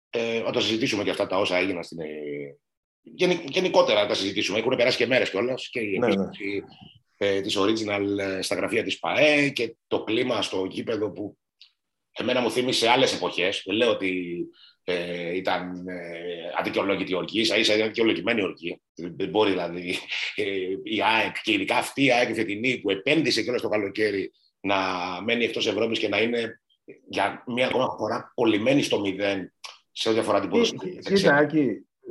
Ε, 0.09 0.41
να 0.45 0.51
το 0.51 0.59
συζητήσουμε 0.59 1.03
και 1.03 1.09
αυτά 1.09 1.27
τα 1.27 1.37
όσα 1.37 1.57
έγιναν 1.57 1.83
στην, 1.83 1.97
γενικότερα 3.45 4.01
να 4.01 4.07
τα 4.07 4.13
συζητήσουμε. 4.13 4.59
Έχουν 4.59 4.75
περάσει 4.75 4.97
και 4.97 5.07
μέρες 5.07 5.29
κιόλας 5.29 5.69
και 5.69 5.79
η 5.79 5.97
ναι, 5.97 6.07
ναι. 6.07 6.29
Ε, 7.17 7.41
της 7.41 7.57
original 7.59 8.17
ε, 8.17 8.41
στα 8.41 8.55
γραφεία 8.55 8.83
της 8.83 8.99
ΠαΕ 8.99 9.49
και 9.49 9.75
το 9.87 10.03
κλίμα 10.03 10.41
στο 10.41 10.65
γήπεδο 10.65 11.11
που 11.11 11.37
εμένα 12.11 12.41
μου 12.41 12.51
θύμισε 12.51 12.89
άλλες 12.89 13.13
εποχές. 13.13 13.61
Δεν 13.65 13.75
λέω 13.75 13.89
ότι 13.89 14.37
ε, 14.83 15.35
ήταν 15.35 15.87
ε, 15.87 16.51
αδικαιολόγητη 16.59 17.15
ορκή, 17.15 17.39
ίσα 17.39 17.57
ίσα 17.57 17.75
ήταν 17.75 17.87
δικαιολογημένη 17.87 18.41
ορκή. 18.41 18.81
Δεν 18.95 19.29
μπορεί 19.29 19.49
δηλαδή 19.49 19.95
ε, 20.35 20.45
η 20.83 21.01
ΑΕΚ 21.03 21.35
και 21.43 21.51
ειδικά 21.51 21.77
αυτή 21.77 22.03
η 22.03 22.11
ΑΕΚ 22.11 22.35
φετινή 22.35 22.77
που 22.77 22.89
επένδυσε 22.89 23.41
κιόλας 23.41 23.61
το 23.61 23.69
καλοκαίρι 23.69 24.31
να 24.59 24.77
μένει 25.23 25.43
εκτός 25.43 25.67
Ευρώπης 25.67 25.99
και 25.99 26.07
να 26.07 26.21
είναι 26.21 26.61
για 27.07 27.43
μία 27.47 27.67
ακόμα 27.67 27.95
φορά 27.97 28.31
κολλημένη 28.35 28.81
στο 28.81 28.99
μηδέν 28.99 29.53
σε 29.91 30.09
ό,τι 30.09 30.19
αφορά 30.19 30.39
την 30.39 30.49
ποδοσφαίρη. 30.49 30.97
Κοίτα, 30.97 31.49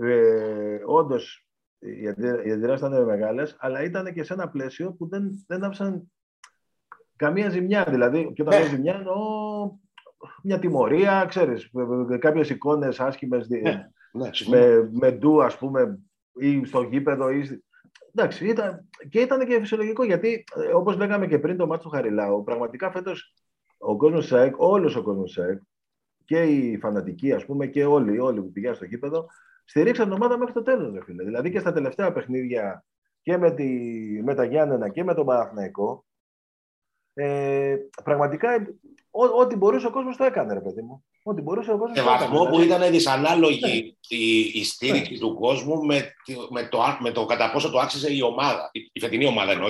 ε, 0.02 0.80
όντως 0.84 1.46
οι 1.78 2.08
αντιδράσεις 2.52 2.86
ήταν 2.86 3.04
μεγάλες, 3.04 3.56
αλλά 3.58 3.82
ήταν 3.82 4.12
και 4.12 4.22
σε 4.22 4.32
ένα 4.32 4.48
πλαίσιο 4.48 4.92
που 4.92 5.08
δεν, 5.08 5.44
δεν 5.46 5.64
άφησαν 5.64 6.12
καμία 7.16 7.48
ζημιά. 7.48 7.84
Δηλαδή, 7.88 8.32
και 8.34 8.42
όταν 8.42 8.60
ναι. 8.60 8.68
ζημιά 8.68 8.94
εννοώ 8.94 9.14
μια 10.42 10.58
τιμωρία, 10.58 11.24
ξέρεις, 11.28 11.70
κάποιες 12.18 12.50
εικόνες 12.50 13.00
άσχημες 13.00 13.48
ναι, 13.48 13.60
ναι, 14.12 14.30
με, 14.48 14.90
με 14.92 15.10
ντου, 15.10 15.42
ας 15.42 15.58
πούμε, 15.58 15.98
ή 16.38 16.64
στο 16.64 16.82
γήπεδο. 16.82 17.30
Ή... 17.30 17.62
Εντάξει, 18.14 18.46
ήταν, 18.48 18.88
και 19.08 19.20
ήταν 19.20 19.46
και 19.46 19.58
φυσιολογικό, 19.58 20.04
γιατί 20.04 20.44
ε, 20.54 20.72
όπως 20.74 20.96
λέγαμε 20.96 21.26
και 21.26 21.38
πριν 21.38 21.56
το 21.56 21.66
μάτσο 21.66 21.88
του 21.88 21.94
Χαριλάου, 21.94 22.44
πραγματικά 22.44 22.90
φέτος 22.90 23.34
ο 23.86 23.96
κόσμος 23.96 24.26
ΣΑΕΚ, 24.26 24.54
όλος 24.58 24.96
ο 24.96 25.02
κόσμος 25.02 25.32
ΣΑΕΚ, 25.32 25.60
και 26.24 26.42
οι 26.42 26.78
φανατικοί, 26.78 27.32
ας 27.32 27.44
πούμε, 27.44 27.66
και 27.66 27.84
όλοι, 27.84 28.18
όλοι 28.18 28.40
που 28.42 28.52
πηγαίνουν 28.52 28.76
στο 28.76 28.84
γήπεδο, 28.84 29.26
στηρίξαν 29.64 30.04
την 30.04 30.14
ομάδα 30.14 30.38
μέχρι 30.38 30.54
το 30.54 30.62
τέλος. 30.62 31.04
Δηλαδή 31.06 31.50
και 31.50 31.58
στα 31.58 31.72
τελευταία 31.72 32.12
παιχνίδια 32.12 32.84
και 33.22 33.36
με, 33.36 33.50
τη, 33.50 33.68
με 34.22 34.34
τα 34.34 34.44
Γιάννενα 34.44 34.88
και 34.88 35.04
με 35.04 35.14
τον 35.14 35.26
Παναθηναϊκό, 35.26 36.04
Ε, 37.18 37.76
πραγματικά, 38.04 38.48
ό,τι 39.38 39.56
μπορούσε 39.56 39.86
ο 39.86 39.90
κόσμος 39.90 40.16
το 40.16 40.24
έκανε, 40.24 40.54
ρε 40.54 40.60
παιδί 40.60 40.82
μου. 40.82 41.04
Ό,τι 41.22 41.42
μπορούσε 41.42 41.72
ο 41.72 41.78
κόσμος. 41.78 41.98
Σε 41.98 42.04
βαθμό 42.04 42.38
που 42.38 42.58
δηλαδή. 42.58 42.64
ήταν 42.66 42.90
δυσανάλογη 42.90 43.96
η, 44.08 44.40
η 44.40 44.64
στήριξη 44.64 45.12
ναι. 45.12 45.18
του 45.18 45.34
κόσμου 45.34 45.84
με, 45.84 46.12
με, 46.50 46.68
το, 46.68 46.78
με 47.00 47.10
το 47.10 47.24
κατά 47.24 47.50
πόσο 47.50 47.70
το 47.70 47.78
άξιζε 47.78 48.12
η 48.12 48.22
ομάδα. 48.22 48.68
Η, 48.72 48.90
η 48.92 49.00
φετινή 49.00 49.26
ομάδα 49.26 49.52
εννοώ. 49.52 49.68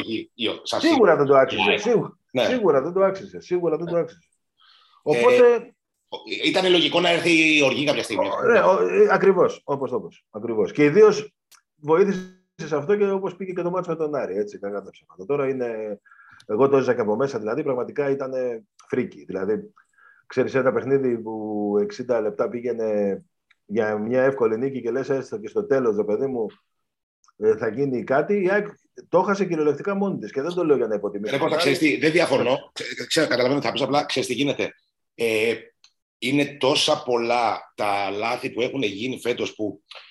Σίγουρα 0.62 1.16
δεν 1.16 1.26
το 1.26 1.36
άξιζε. 1.36 1.76
Σίγουρα, 1.76 2.18
ναι. 2.30 2.44
σίγουρα 2.44 2.82
δεν 2.82 2.92
το 2.92 3.04
άξιζε. 3.04 3.40
Σίγουρα 3.40 3.76
δεν 3.76 3.86
το 3.86 3.96
άξιζε. 3.96 4.28
Οπότε. 5.02 5.54
Ε, 5.54 5.74
ήταν 6.44 6.70
λογικό 6.70 7.00
να 7.00 7.10
έρθει 7.10 7.56
η 7.56 7.62
οργή 7.62 7.84
κάποια 7.84 8.02
στιγμή. 8.02 8.28
Ναι, 8.28 8.60
Ακριβώς. 9.10 9.60
Όπως 9.64 9.90
το 9.90 10.08
Ακριβώς. 10.30 10.72
Και 10.72 10.84
ιδίως 10.84 11.34
βοήθησε 11.76 12.40
σε 12.54 12.76
αυτό 12.76 12.96
και 12.96 13.10
όπως 13.10 13.36
πήγε 13.36 13.52
και 13.52 13.62
το 13.62 13.70
μάτσο 13.70 13.90
με 13.90 13.96
τον 13.96 14.14
Άρη. 14.14 14.36
Έτσι, 14.36 14.58
κακά 14.58 14.82
τα 14.82 14.90
ψέματα. 14.90 15.26
Τώρα 15.26 15.48
είναι. 15.48 16.00
Εγώ 16.46 16.68
το 16.68 16.76
έζησα 16.76 16.94
και 16.94 17.00
από 17.00 17.16
μέσα, 17.16 17.38
δηλαδή 17.38 17.62
πραγματικά 17.62 18.10
ήταν 18.10 18.32
φρίκι. 18.88 19.24
Δηλαδή, 19.24 19.74
ξέρεις 20.26 20.54
ένα 20.54 20.72
παιχνίδι 20.72 21.18
που 21.18 21.72
60 22.08 22.20
λεπτά 22.22 22.48
πήγαινε 22.48 23.22
για 23.64 23.98
μια 23.98 24.22
εύκολη 24.22 24.58
νίκη 24.58 24.80
και 24.82 24.90
λες 24.90 25.08
έστω 25.08 25.38
και 25.38 25.48
στο 25.48 25.66
τέλος, 25.66 25.96
το 25.96 26.04
παιδί 26.04 26.26
μου, 26.26 26.46
ε, 27.36 27.56
θα 27.56 27.68
γίνει 27.68 28.04
κάτι. 28.04 28.42
Η 28.42 28.50
ΑΕΚ 28.50 28.66
το 29.08 29.18
έχασε 29.18 29.44
κυριολεκτικά 29.44 29.94
μόνη 29.94 30.18
της 30.18 30.32
και 30.32 30.42
δεν 30.42 30.54
το 30.54 30.64
λέω 30.64 30.76
για 30.76 30.86
να 30.86 30.94
υποτιμήσω. 30.94 31.34
Εγώ 31.34 31.48
δεν 32.00 32.12
διαφωνώ. 32.12 32.72
Ξέρω, 33.06 33.26
καταλαβαίνω 33.26 33.60
θα 33.60 33.72
πεις 33.72 33.82
απλά, 33.82 34.04
ξέρεις 34.04 34.28
τι 34.28 34.34
γίνεται. 34.34 34.74
Ε, 35.14 35.54
είναι 36.18 36.56
τόσα 36.60 37.02
πολλά 37.02 37.72
τα 37.74 38.10
λάθη 38.10 38.50
που 38.50 38.60
έχουν 38.60 38.82
γίνει 38.82 39.20
φέτος 39.20 39.54
που 39.54 39.82
ε, 39.88 40.05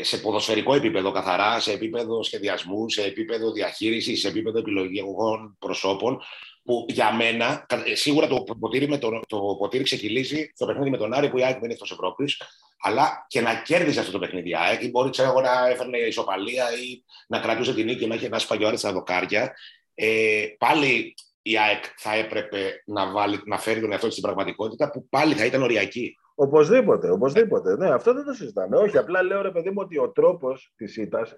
σε 0.00 0.18
ποδοσφαιρικό 0.18 0.74
επίπεδο 0.74 1.10
καθαρά, 1.10 1.60
σε 1.60 1.72
επίπεδο 1.72 2.22
σχεδιασμού, 2.22 2.90
σε 2.90 3.02
επίπεδο 3.02 3.52
διαχείρισης, 3.52 4.20
σε 4.20 4.28
επίπεδο 4.28 4.58
επιλογών 4.58 5.56
προσώπων, 5.58 6.20
που 6.68 6.86
για 6.88 7.12
μένα, 7.12 7.66
ε, 7.84 7.94
σίγουρα 7.94 8.26
το 8.26 8.44
ποτήρι, 8.60 8.88
με 8.88 8.98
το, 8.98 9.20
το 9.26 9.56
ποτήρι 9.58 9.82
ξεκυλίζει 9.84 10.52
το 10.56 10.66
παιχνίδι 10.66 10.90
με 10.90 10.96
τον 10.96 11.12
Άρη 11.12 11.28
που 11.28 11.38
η 11.38 11.42
ΑΕΚ 11.42 11.52
δεν 11.54 11.62
είναι 11.62 11.72
εκτός 11.72 11.90
Ευρώπης, 11.90 12.42
αλλά 12.80 13.26
και 13.28 13.40
να 13.40 13.62
κέρδιζε 13.62 14.00
αυτό 14.00 14.12
το 14.12 14.18
παιχνίδι 14.18 14.48
η 14.48 14.56
ΑΕΚ, 14.56 14.82
ή 14.82 14.90
μπορεί 14.90 15.10
ξέρω, 15.10 15.40
να 15.40 15.68
έφερνε 15.68 15.98
ισοπαλία 15.98 16.64
ή 16.72 17.02
να 17.28 17.38
κρατούσε 17.38 17.74
την 17.74 17.84
νίκη, 17.84 18.06
να 18.06 18.14
έχει 18.14 18.24
ένα 18.24 18.38
σπαγιόρι 18.38 18.76
στα 18.76 18.92
δοκάρια. 18.92 19.54
Ε, 19.94 20.46
πάλι 20.58 21.14
η 21.42 21.58
ΑΕΚ 21.58 21.84
θα 21.96 22.14
έπρεπε 22.14 22.82
να, 22.86 23.10
βάλει, 23.10 23.40
να 23.44 23.58
φέρει 23.58 23.80
τον 23.80 23.90
εαυτό 23.90 24.06
της 24.06 24.16
στην 24.16 24.26
πραγματικότητα 24.26 24.90
που 24.90 25.08
πάλι 25.08 25.34
θα 25.34 25.44
ήταν 25.44 25.62
οριακή. 25.62 26.16
Οπωσδήποτε, 26.40 27.10
οπωσδήποτε. 27.10 27.76
Ναι, 27.76 27.90
αυτό 27.90 28.14
δεν 28.14 28.24
το 28.24 28.32
συζητάμε. 28.32 28.76
Όχι, 28.76 28.98
απλά 28.98 29.22
λέω 29.22 29.42
ρε 29.42 29.50
παιδί 29.50 29.70
μου 29.70 29.76
ότι 29.78 29.98
ο 29.98 30.10
τρόπος 30.10 30.72
της 30.76 30.96
ήττας. 30.96 31.36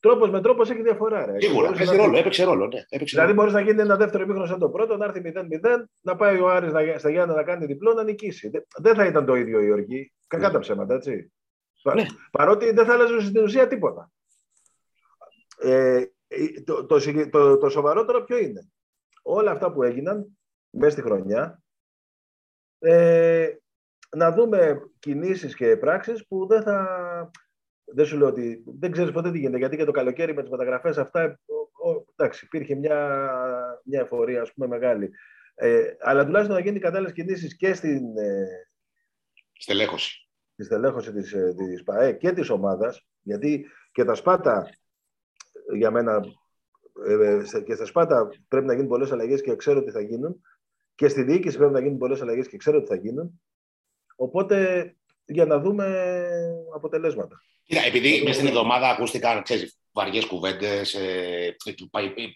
Τρόπος 0.00 0.30
με 0.30 0.40
τρόπος 0.40 0.70
έχει 0.70 0.82
διαφορά. 0.82 1.26
Ρε. 1.26 1.40
Σίγουρα, 1.40 1.68
έπαιξε 1.68 1.96
ρόλο. 1.96 2.18
Έπαιξε 2.18 2.44
ρόλο 2.44 2.66
ναι. 2.66 2.80
έπαιξε 2.88 3.16
δηλαδή, 3.16 3.32
μπορείς 3.32 3.52
να 3.52 3.60
γίνει 3.60 3.80
ένα 3.80 3.96
δεύτερο 3.96 4.22
επίχρονο 4.22 4.46
σαν 4.46 4.58
το 4.58 4.68
πρώτο, 4.70 4.96
να 4.96 5.04
έρθει 5.04 5.22
0-0, 5.24 5.84
να 6.00 6.16
πάει 6.16 6.40
ο 6.40 6.48
Άρης 6.48 6.70
στα 6.98 7.10
Γιάννα 7.10 7.34
να 7.34 7.42
κάνει 7.42 7.66
διπλό, 7.66 7.92
να 7.92 8.02
νικήσει. 8.02 8.50
Δεν 8.78 8.94
θα 8.94 9.06
ήταν 9.06 9.26
το 9.26 9.34
ίδιο 9.34 9.60
η 9.60 9.70
οργή. 9.70 10.12
Κακά 10.26 10.46
ναι. 10.46 10.52
τα 10.52 10.58
ψέματα, 10.58 10.94
έτσι. 10.94 11.32
Ναι. 11.94 12.04
Παρότι 12.30 12.72
δεν 12.72 12.86
θα 12.86 12.92
άλλαζε 12.92 13.20
στην 13.20 13.42
ουσία 13.42 13.68
τίποτα. 13.68 14.10
Ε, 15.58 16.04
το, 16.64 16.86
το, 16.86 16.98
το, 17.30 17.58
το 17.58 17.68
σοβαρότερο 17.68 18.24
ποιο 18.24 18.38
είναι; 18.38 18.70
Όλα 19.22 19.50
αυτά 19.50 19.72
που 19.72 19.82
έγιναν 19.82 20.38
μέσα 20.70 20.90
στη 20.90 21.02
χρονιά, 21.02 21.62
ε, 22.78 23.48
να 24.16 24.32
δούμε 24.32 24.90
κινήσεις 24.98 25.54
και 25.54 25.76
πράξεις 25.76 26.26
που 26.26 26.46
δεν 26.46 26.62
θα... 26.62 27.30
Δεν 27.84 28.06
σου 28.06 28.16
λέω 28.18 28.28
ότι 28.28 28.64
δεν 28.78 28.90
ξέρεις 28.90 29.12
ποτέ 29.12 29.30
τι 29.30 29.38
γίνεται, 29.38 29.58
γιατί 29.58 29.76
και 29.76 29.84
το 29.84 29.90
καλοκαίρι 29.92 30.34
με 30.34 30.42
τις 30.42 30.50
μεταγραφές 30.50 30.98
αυτά, 30.98 31.40
εντάξει, 32.16 32.44
υπήρχε 32.44 32.74
μια, 32.74 33.30
μια 33.84 34.00
εφορία, 34.00 34.42
ας 34.42 34.52
πούμε, 34.52 34.66
μεγάλη. 34.66 35.10
Ε, 35.54 35.82
αλλά 36.00 36.24
τουλάχιστον 36.24 36.56
να 36.56 36.62
γίνει 36.62 36.78
κατάλληλες 36.78 37.12
κινήσεις 37.12 37.56
και 37.56 37.74
στην... 37.74 38.16
Ε, 38.16 38.46
στελέχωση. 39.52 40.28
Στη 40.52 40.64
στελέχωση 40.64 41.12
της, 41.12 41.32
ε, 41.32 41.54
της 41.56 41.82
ΠΑΕ 41.82 42.12
και 42.12 42.32
της 42.32 42.50
ομάδας, 42.50 43.06
γιατί 43.20 43.66
και 43.92 44.04
τα 44.04 44.14
Σπάτα 44.14 44.68
για 45.74 45.90
μένα 45.90 46.20
ε, 47.06 47.42
και 47.64 47.74
στα 47.74 47.84
Σπάτα 47.84 48.28
πρέπει 48.48 48.66
να 48.66 48.72
γίνουν 48.72 48.88
πολλές 48.88 49.12
αλλαγές 49.12 49.42
και 49.42 49.56
ξέρω 49.56 49.78
ότι 49.78 49.90
θα 49.90 50.00
γίνουν. 50.00 50.42
Και 50.94 51.08
στη 51.08 51.22
διοίκηση 51.22 51.56
πρέπει 51.56 51.72
να 51.72 51.80
γίνουν 51.80 51.98
πολλές 51.98 52.22
αλλαγές 52.22 52.48
και 52.48 52.56
ξέρω 52.56 52.78
ότι 52.78 52.86
θα 52.86 52.96
γίνουν. 52.96 53.42
Οπότε 54.22 54.56
για 55.26 55.44
να 55.44 55.58
δούμε 55.58 55.86
αποτελέσματα. 56.74 57.42
Κοίτα, 57.64 57.84
επειδή 57.84 58.22
μέσα 58.22 58.34
στην 58.34 58.46
εβδομάδα 58.46 58.88
ακούστηκαν 58.88 59.42
βαριές 59.92 60.26
κουβέντες, 60.26 60.94
ε, 60.94 61.56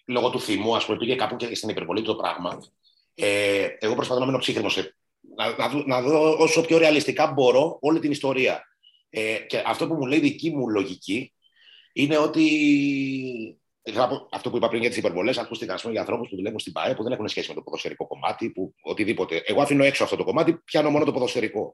λόγω 0.06 0.30
του 0.30 0.40
θυμού, 0.40 0.76
ας 0.76 0.84
πούμε, 0.84 0.98
πήγε 0.98 1.14
κάπου 1.14 1.36
και 1.36 1.54
στην 1.54 1.68
υπερβολή 1.68 2.02
το 2.02 2.14
πράγμα. 2.14 2.58
Ε, 3.14 3.66
εγώ 3.78 3.94
προσπαθώ 3.94 4.20
να 4.20 4.26
μείνω 4.26 4.38
ψύχρεμος, 4.38 4.76
να, 5.36 5.56
να, 5.56 5.84
να, 5.86 6.02
δω 6.02 6.36
όσο 6.38 6.60
πιο 6.60 6.78
ρεαλιστικά 6.78 7.26
μπορώ 7.26 7.78
όλη 7.80 7.98
την 7.98 8.10
ιστορία. 8.10 8.62
Ε, 9.10 9.38
και 9.38 9.62
αυτό 9.66 9.86
που 9.86 9.94
μου 9.94 10.06
λέει 10.06 10.20
δική 10.20 10.50
μου 10.50 10.68
λογική 10.68 11.32
είναι 11.92 12.18
ότι 12.18 12.46
αυτό 14.30 14.50
που 14.50 14.56
είπα 14.56 14.68
πριν 14.68 14.80
για 14.80 14.88
τις 14.88 14.98
υπερβολές, 14.98 15.38
ακούστηκαν 15.38 15.78
για 15.90 16.00
ανθρώπους 16.00 16.28
που 16.28 16.36
δουλεύουν 16.36 16.58
στην 16.58 16.72
ΠαΕ 16.72 16.94
που 16.94 17.02
δεν 17.02 17.12
έχουν 17.12 17.28
σχέση 17.28 17.48
με 17.48 17.54
το 17.54 17.62
ποδοσφαιρικό 17.62 18.06
κομμάτι, 18.06 18.50
που 18.50 18.74
οτιδήποτε. 18.82 19.42
Εγώ 19.44 19.62
αφήνω 19.62 19.84
έξω 19.84 20.04
αυτό 20.04 20.16
το 20.16 20.24
κομμάτι, 20.24 20.56
πιάνω 20.64 20.90
μόνο 20.90 21.04
το 21.04 21.12
ποδοσφαιρικό. 21.12 21.72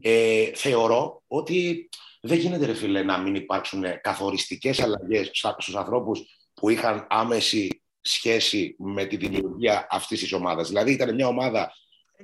Ε, 0.00 0.50
θεωρώ 0.54 1.22
ότι 1.26 1.88
δεν 2.20 2.38
γίνεται, 2.38 2.66
ρε 2.66 2.74
φίλε, 2.74 3.02
να 3.02 3.18
μην 3.18 3.34
υπάρξουν 3.34 3.84
καθοριστικές 4.00 4.80
αλλαγές 4.80 5.30
στους 5.58 5.76
ανθρώπους 5.76 6.22
που 6.54 6.68
είχαν 6.68 7.06
άμεση 7.10 7.82
σχέση 8.00 8.76
με 8.78 9.04
τη 9.04 9.16
δημιουργία 9.16 9.86
αυτής 9.90 10.20
της 10.20 10.32
ομάδας. 10.32 10.68
Δηλαδή, 10.68 10.92
ήταν 10.92 11.14
μια 11.14 11.26
ομάδα 11.26 11.72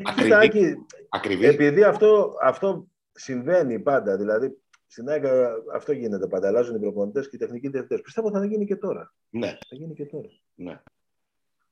ακριβή. 0.03 0.77
ακριβή. 1.09 1.47
Επειδή 1.47 1.83
αυτό, 1.83 2.33
αυτό 2.43 2.87
συμβαίνει 3.13 3.81
πάντα. 3.81 4.17
Δηλαδή, 4.17 4.59
στην 4.91 5.09
ΑΕΚ 5.09 5.25
αυτό 5.75 5.93
γίνεται 5.93 6.27
πάντα. 6.27 6.49
Αλλάζουν 6.49 6.77
οι 6.77 6.81
προπονητές 6.81 7.29
και 7.29 7.37
οι 7.37 7.39
τεχνικοί 7.39 7.69
διευθυντές. 7.69 8.01
Πιστεύω 8.01 8.31
θα 8.31 8.45
γίνει 8.45 8.67
και 8.67 8.77
τώρα. 8.77 9.15
Ναι. 9.31 9.59
Θα 9.69 9.77
γίνει 9.77 9.95
και 9.95 10.07
τώρα. 10.07 10.29
Ναι. 10.55 10.83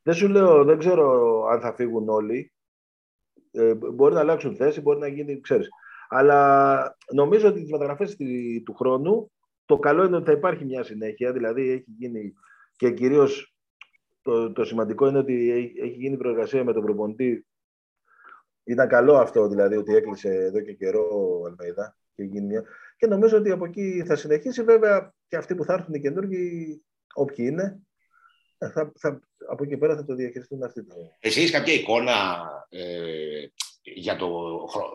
Δεν 0.02 0.14
σου 0.14 0.28
λέω, 0.28 0.64
δεν 0.64 0.78
ξέρω 0.78 1.42
αν 1.44 1.60
θα 1.60 1.74
φύγουν 1.74 2.08
όλοι. 2.08 2.52
Ε, 3.50 3.74
μπορεί 3.74 4.14
να 4.14 4.20
αλλάξουν 4.20 4.56
θέση, 4.56 4.80
μπορεί 4.80 4.98
να 4.98 5.06
γίνει, 5.06 5.40
ξέρεις. 5.40 5.68
Αλλά 6.08 6.96
νομίζω 7.12 7.48
ότι 7.48 7.60
τις 7.60 7.70
μεταγραφές 7.70 8.16
του 8.64 8.74
χρόνου 8.74 9.30
το 9.64 9.78
καλό 9.78 10.04
είναι 10.04 10.16
ότι 10.16 10.24
θα 10.24 10.32
υπάρχει 10.32 10.64
μια 10.64 10.82
συνέχεια. 10.82 11.32
Δηλαδή 11.32 11.70
έχει 11.70 11.94
γίνει 11.98 12.34
και 12.76 12.90
κυρίως 12.92 13.56
το, 14.22 14.52
το 14.52 14.64
σημαντικό 14.64 15.08
είναι 15.08 15.18
ότι 15.18 15.50
έχει 15.80 15.96
γίνει 15.96 16.16
προεργασία 16.16 16.64
με 16.64 16.72
τον 16.72 16.82
προπονητή. 16.82 17.46
Ήταν 18.64 18.88
καλό 18.88 19.16
αυτό 19.16 19.48
δηλαδή 19.48 19.76
ότι 19.76 19.94
έκλεισε 19.94 20.28
εδώ 20.28 20.60
και 20.60 20.72
καιρό 20.72 21.08
ο 21.12 21.46
Αλμέιδα 21.46 21.96
και 22.14 22.22
γίνει 22.22 22.46
μια 22.46 22.64
και 22.96 23.06
νομίζω 23.06 23.36
ότι 23.36 23.50
από 23.50 23.64
εκεί 23.64 24.02
θα 24.06 24.16
συνεχίσει. 24.16 24.62
Βέβαια 24.62 25.14
και 25.28 25.36
αυτοί 25.36 25.54
που 25.54 25.64
θα 25.64 25.72
έρθουν 25.72 25.94
οι 25.94 26.00
καινούργοι, 26.00 26.82
όποιοι 27.14 27.46
είναι, 27.50 27.80
ε, 28.58 28.70
θα, 28.70 28.92
θα, 28.98 29.20
από 29.48 29.64
εκεί 29.64 29.76
πέρα 29.76 29.96
θα 29.96 30.04
το 30.04 30.14
διαχειριστούν 30.14 30.62
αυτοί. 30.62 30.86
Εσύ 31.20 31.40
έχεις 31.40 31.50
κάποια 31.50 31.72
εικόνα 31.72 32.46
ε, 32.68 33.46
για 33.82 34.16
το 34.16 34.28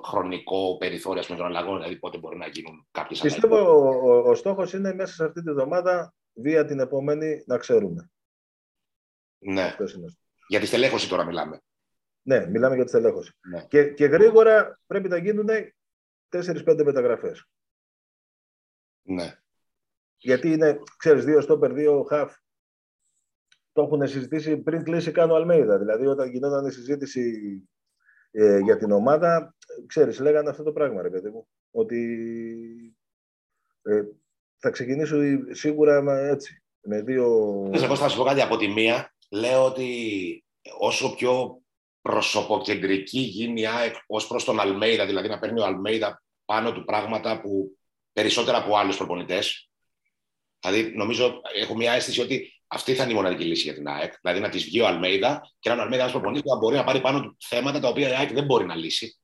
χρονικό 0.04 0.78
περιθώριο 0.78 1.26
των 1.26 1.46
αλλαγών, 1.46 1.78
δηλαδή 1.78 1.98
πότε 1.98 2.18
μπορεί 2.18 2.38
να 2.38 2.48
γίνουν 2.48 2.88
κάποιες 2.92 3.22
αλλαγές; 3.22 3.42
Πιστεύω 3.42 3.72
ο, 3.72 4.10
ο, 4.10 4.30
ο 4.30 4.36
στόχος 4.36 4.74
είναι 4.74 4.94
μέσα 4.94 5.14
σε 5.14 5.26
αυτή 5.26 5.44
τη 5.44 5.52
βδομάδα, 5.52 6.14
βία 6.34 6.66
την 6.66 6.80
επόμενη, 6.80 7.44
να 7.46 7.58
ξέρουμε. 7.58 8.12
Ναι. 9.38 9.76
Για 10.48 10.60
τη 10.60 10.66
στελέχωση 10.66 11.10
τώρα 11.10 11.26
μιλάμε. 11.26 11.62
Ναι, 12.22 12.48
μιλάμε 12.48 12.76
για 12.76 12.84
τη 12.84 12.90
στελέχωση. 12.90 13.32
Ναι. 13.50 13.66
Και, 13.70 13.84
και 13.84 14.06
γρήγορα 14.06 14.80
πρέπει 14.88 15.08
να 15.08 15.18
γίνουν 15.18 15.48
4-5 16.30 16.84
μεταγραφές. 16.84 17.46
Ναι. 19.02 19.36
Γιατί 20.18 20.52
είναι, 20.52 20.80
ξέρεις, 20.98 21.26
δύο 21.26 21.42
στόπερ, 21.42 21.74
δύο 21.74 22.04
χαφ. 22.04 22.36
Το 23.72 23.82
έχουν 23.82 24.08
συζητήσει 24.08 24.58
πριν 24.58 24.84
κλείσει 24.84 25.12
καν 25.12 25.32
ο 25.32 25.36
Αλμέιδα. 25.36 25.78
Δηλαδή, 25.78 26.06
όταν 26.06 26.30
γινόταν 26.30 26.66
η 26.66 26.72
συζήτηση 26.72 27.34
ε, 28.32 28.58
για 28.60 28.78
την 28.78 28.92
ομάδα, 28.92 29.56
ξέρεις, 29.86 30.20
λέγανε 30.20 30.50
αυτό 30.50 30.64
το 30.64 30.72
πράγμα, 30.72 31.02
ρε 31.02 31.10
παιδί 31.10 31.30
μου. 31.30 31.48
Ότι 31.72 32.96
ε, 33.82 34.04
θα 34.58 34.70
ξεκινήσω 34.70 35.18
σίγουρα 35.50 36.22
έτσι. 36.30 36.64
Με 36.82 37.02
δύο... 37.02 37.26
Εγώ 37.74 37.96
θα 37.96 38.08
σου 38.08 38.18
πω 38.18 38.24
κάτι 38.24 38.42
από 38.42 38.58
τη 38.58 38.68
μία. 38.68 39.14
Λέω 39.30 39.66
ότι 39.66 40.46
όσο 40.80 41.16
πιο 41.16 41.62
προσωποκεντρική 42.02 43.20
γίνει 43.20 43.62
η 43.62 43.68
ΑΕΚ 43.68 43.96
ως 44.08 44.28
προς 44.28 44.44
τον 44.44 44.60
Αλμέιδα, 44.60 45.06
δηλαδή 45.06 45.28
να 45.28 45.40
παίρνει 45.40 45.60
ο 45.60 45.66
Αλμέιδα 45.66 46.24
πάνω 46.46 46.74
του 46.74 46.86
πράγματα 46.86 47.42
που 47.42 47.78
περισσότερα 48.14 48.58
από 48.58 48.78
άλλους 48.78 48.98
προπονητές. 48.98 49.70
Δηλαδή, 50.60 50.96
νομίζω, 50.96 51.42
έχω 51.56 51.76
μια 51.76 51.92
αίσθηση 51.92 52.22
ότι 52.22 52.62
αυτή 52.68 52.94
θα 52.94 53.04
είναι 53.04 53.12
η 53.12 53.16
μοναδική 53.16 53.44
λύση 53.44 53.64
για 53.64 53.74
την 53.74 53.88
ΑΕΚ. 53.88 54.14
Δηλαδή, 54.22 54.42
να 54.42 54.50
της 54.50 54.64
βγει 54.64 54.82
ο 54.82 54.88
Αλμέιδα 54.88 55.42
και 55.60 55.70
να 55.70 55.76
ο 55.76 55.82
Αλμέιδα 55.82 56.04
ένας 56.04 56.12
προπονητής 56.12 56.44
που 56.52 56.58
μπορεί 56.58 56.76
να 56.76 56.84
πάρει 56.84 57.02
πάνω 57.02 57.22
του 57.22 57.38
θέματα 57.40 57.80
τα 57.80 57.88
οποία 57.88 58.10
η 58.10 58.14
ΑΕΚ 58.14 58.34
δεν 58.34 58.46
μπορεί 58.46 58.66
να 58.66 58.76
λύσει. 58.76 59.16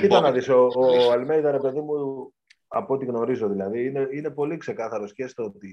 Κοίτα 0.00 0.20
να 0.20 0.32
δεις, 0.32 0.48
ο, 0.48 0.68
ο 0.74 1.10
Αλμέιδα, 1.10 1.50
ρε 1.50 1.58
παιδί 1.58 1.80
μου, 1.80 1.94
από 2.68 2.94
ό,τι 2.94 3.04
γνωρίζω 3.04 3.48
δηλαδή, 3.48 3.86
είναι, 3.86 4.08
είναι 4.12 4.30
πολύ 4.30 4.56
ξεκάθαρος 4.56 5.12
και 5.12 5.26
στο 5.26 5.44
ότι 5.44 5.70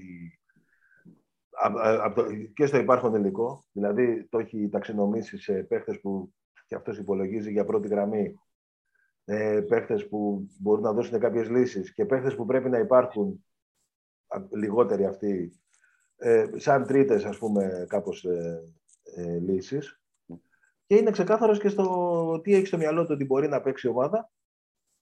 και 2.54 2.66
στο 2.66 2.76
υπάρχον 2.76 3.14
υλικό. 3.14 3.64
Δηλαδή 3.72 4.26
το 4.30 4.38
έχει 4.38 4.68
ταξινομήσει 4.68 5.38
σε 5.38 5.52
παίχτες 5.52 6.00
που 6.00 6.32
και 6.66 6.74
αυτός 6.74 6.98
υπολογίζει 6.98 7.52
για 7.52 7.64
πρώτη 7.64 7.88
γραμμή. 7.88 8.34
Ε, 9.24 9.60
παίχτες 9.68 10.08
που 10.08 10.48
μπορούν 10.58 10.82
να 10.82 10.92
δώσουν 10.92 11.18
κάποιες 11.18 11.48
λύσεις 11.48 11.94
και 11.94 12.04
παίχτες 12.04 12.34
που 12.34 12.44
πρέπει 12.44 12.68
να 12.68 12.78
υπάρχουν 12.78 13.44
λιγότεροι 14.50 15.04
αυτοί 15.06 15.52
ε, 16.16 16.46
σαν 16.56 16.86
τρίτες 16.86 17.24
ας 17.24 17.38
πούμε 17.38 17.86
κάπως 17.88 18.24
ε, 18.24 18.62
ε, 19.02 19.38
λύσεις. 19.38 20.00
Και 20.86 20.96
είναι 20.96 21.10
ξεκάθαρος 21.10 21.58
και 21.58 21.68
στο 21.68 22.40
τι 22.42 22.54
έχει 22.54 22.66
στο 22.66 22.76
μυαλό 22.76 23.02
του 23.02 23.10
ότι 23.12 23.24
μπορεί 23.24 23.48
να 23.48 23.60
παίξει 23.60 23.88
ομάδα 23.88 24.30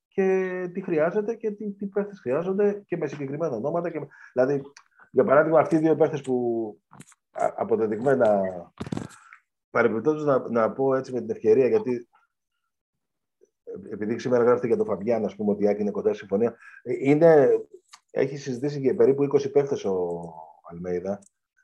και 0.09 0.69
τι 0.73 0.81
χρειάζεται 0.81 1.35
και 1.35 1.51
τι, 1.51 1.73
τι 1.73 1.87
παίχτες 1.87 2.21
χρειάζονται 2.21 2.83
και 2.87 2.97
με 2.97 3.07
συγκεκριμένα 3.07 3.57
ονόματα. 3.57 3.91
Και, 3.91 4.01
δηλαδή 4.33 4.63
για 5.11 5.25
παράδειγμα, 5.25 5.61
αυτοί 5.61 5.77
οι 5.77 5.79
δύο 5.79 5.97
παίχτες 5.97 6.21
που 6.21 6.79
αποδεδειγμένα 7.31 8.43
παρεμπιπτόντως 9.71 10.25
να, 10.25 10.49
να 10.51 10.73
πω 10.73 10.95
έτσι 10.95 11.13
με 11.13 11.21
την 11.21 11.31
ευκαιρία, 11.31 11.69
γιατί 11.69 12.09
επειδή 13.93 14.19
σήμερα 14.19 14.45
γράφεται 14.45 14.67
για 14.67 14.77
τον 14.77 14.87
Φαμπιάν, 14.87 15.25
ας 15.25 15.37
πούμε, 15.37 15.51
ότι 15.51 15.65
η 15.65 15.77
είναι 15.79 15.91
κοντά 15.91 16.09
στη 16.09 16.19
συμφωνία, 16.19 16.57
είναι, 17.01 17.49
έχει 18.11 18.37
συζητήσει 18.37 18.79
για 18.79 18.95
περίπου 18.95 19.23
20 19.23 19.53
παίχτες 19.53 19.85
ο 19.85 20.21
Αλμέιδα. 20.71 21.19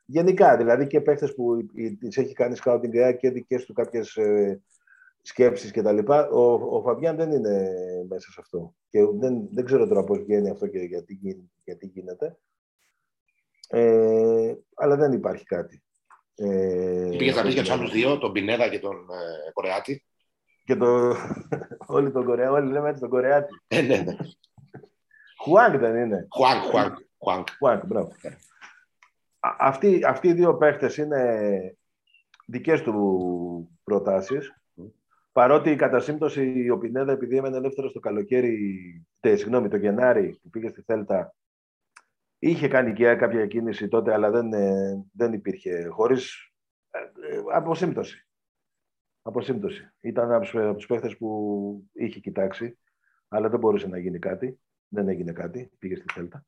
Γενικά, 0.06 0.56
δηλαδή 0.56 0.86
και 0.86 1.00
παίχτες 1.00 1.34
που 1.34 1.66
τις 1.98 2.16
έχει 2.16 2.32
κάνει 2.32 2.56
σκάουτινγκ 2.56 3.16
και 3.16 3.30
δικές 3.30 3.64
του 3.64 3.72
κάποιες 3.72 4.18
σκέψεις 5.26 5.70
κτλ. 5.70 5.98
Ο, 6.32 6.52
ο 6.52 6.82
Φαμπιάν 6.82 7.16
δεν 7.16 7.30
είναι 7.30 7.70
μέσα 8.08 8.30
σε 8.30 8.40
αυτό. 8.40 8.74
Και 8.88 8.98
δεν, 9.18 9.48
δεν 9.50 9.64
ξέρω 9.64 9.86
τώρα 9.86 10.04
πώς 10.04 10.18
βγαίνει 10.18 10.50
αυτό 10.50 10.66
και 10.66 10.78
γιατί, 10.78 11.20
γιατί 11.64 11.86
γίνεται. 11.86 12.38
Ε, 13.68 14.54
αλλά 14.74 14.96
δεν 14.96 15.12
υπάρχει 15.12 15.44
κάτι. 15.44 15.82
Ε, 16.34 17.08
Πήγες 17.18 17.36
να 17.36 17.42
πεις 17.42 17.52
για 17.52 17.62
τους 17.62 17.70
άλλους 17.70 17.92
δύο, 17.92 18.18
τον 18.18 18.32
Πινέδα 18.32 18.68
και 18.68 18.78
τον 18.78 18.96
ε, 18.96 19.50
Κορεάτη. 19.52 20.04
Και 20.66 20.76
το... 20.76 21.14
όλοι 21.96 22.10
τον 22.10 22.24
Κορεάτη, 22.24 22.52
όλοι 22.54 22.72
λέμε 22.72 22.88
έτσι 22.88 23.00
τον 23.00 23.10
Κορεάτη. 23.10 23.54
Ε, 23.68 23.82
ναι, 23.82 23.96
ναι. 23.96 24.16
Χουάνκ 25.42 25.76
δεν 25.76 25.96
είναι. 25.96 26.26
Χουάνκ, 26.30 26.62
Χουάνκ. 26.62 26.96
Χουάνκ, 27.18 27.48
Χουάνκ 27.58 27.86
μπράβο. 27.86 28.12
Αυτοί, 29.40 30.00
αυτοί 30.04 30.28
οι 30.28 30.32
δύο 30.32 30.56
παίχτες 30.56 30.96
είναι 30.96 31.76
δικές 32.46 32.82
του 32.82 33.78
προτάσεις. 33.84 34.54
Παρότι 35.32 35.76
κατά 35.76 36.00
σύμπτωση 36.00 36.68
ο 36.70 36.78
Πινέδα, 36.78 37.12
επειδή 37.12 37.36
έμενε 37.36 37.56
ελεύθερος 37.56 37.92
το 37.92 38.00
καλοκαίρι, 38.00 39.06
τε, 39.20 39.36
συγγνώμη, 39.36 39.68
το 39.68 39.76
Γενάρη 39.76 40.38
που 40.42 40.50
πήγε 40.50 40.68
στη 40.68 40.82
Θέλτα, 40.82 41.34
Είχε 42.38 42.68
κάνει 42.68 42.92
και 42.92 43.14
κάποια 43.14 43.46
κίνηση 43.46 43.88
τότε, 43.88 44.12
αλλά 44.12 44.30
δεν, 44.30 44.52
ε, 44.52 45.04
δεν 45.12 45.32
υπήρχε 45.32 45.86
χωρίς 45.86 46.52
ε, 46.90 46.98
ε, 46.98 47.56
αποσύμπτωση. 49.26 49.80
Αποσύμπτωση. 49.80 49.92
Ήταν 50.00 50.32
από 50.32 50.74
τους 50.74 50.86
παίχτες 50.86 51.16
που 51.16 51.88
είχε 51.92 52.20
κοιτάξει, 52.20 52.78
αλλά 53.28 53.48
δεν 53.48 53.58
μπορούσε 53.58 53.88
να 53.88 53.98
γίνει 53.98 54.18
κάτι. 54.18 54.60
Δεν 54.88 55.08
έγινε 55.08 55.32
κάτι, 55.32 55.70
πήγε 55.78 55.96
στη 55.96 56.04
Θέλτα. 56.12 56.44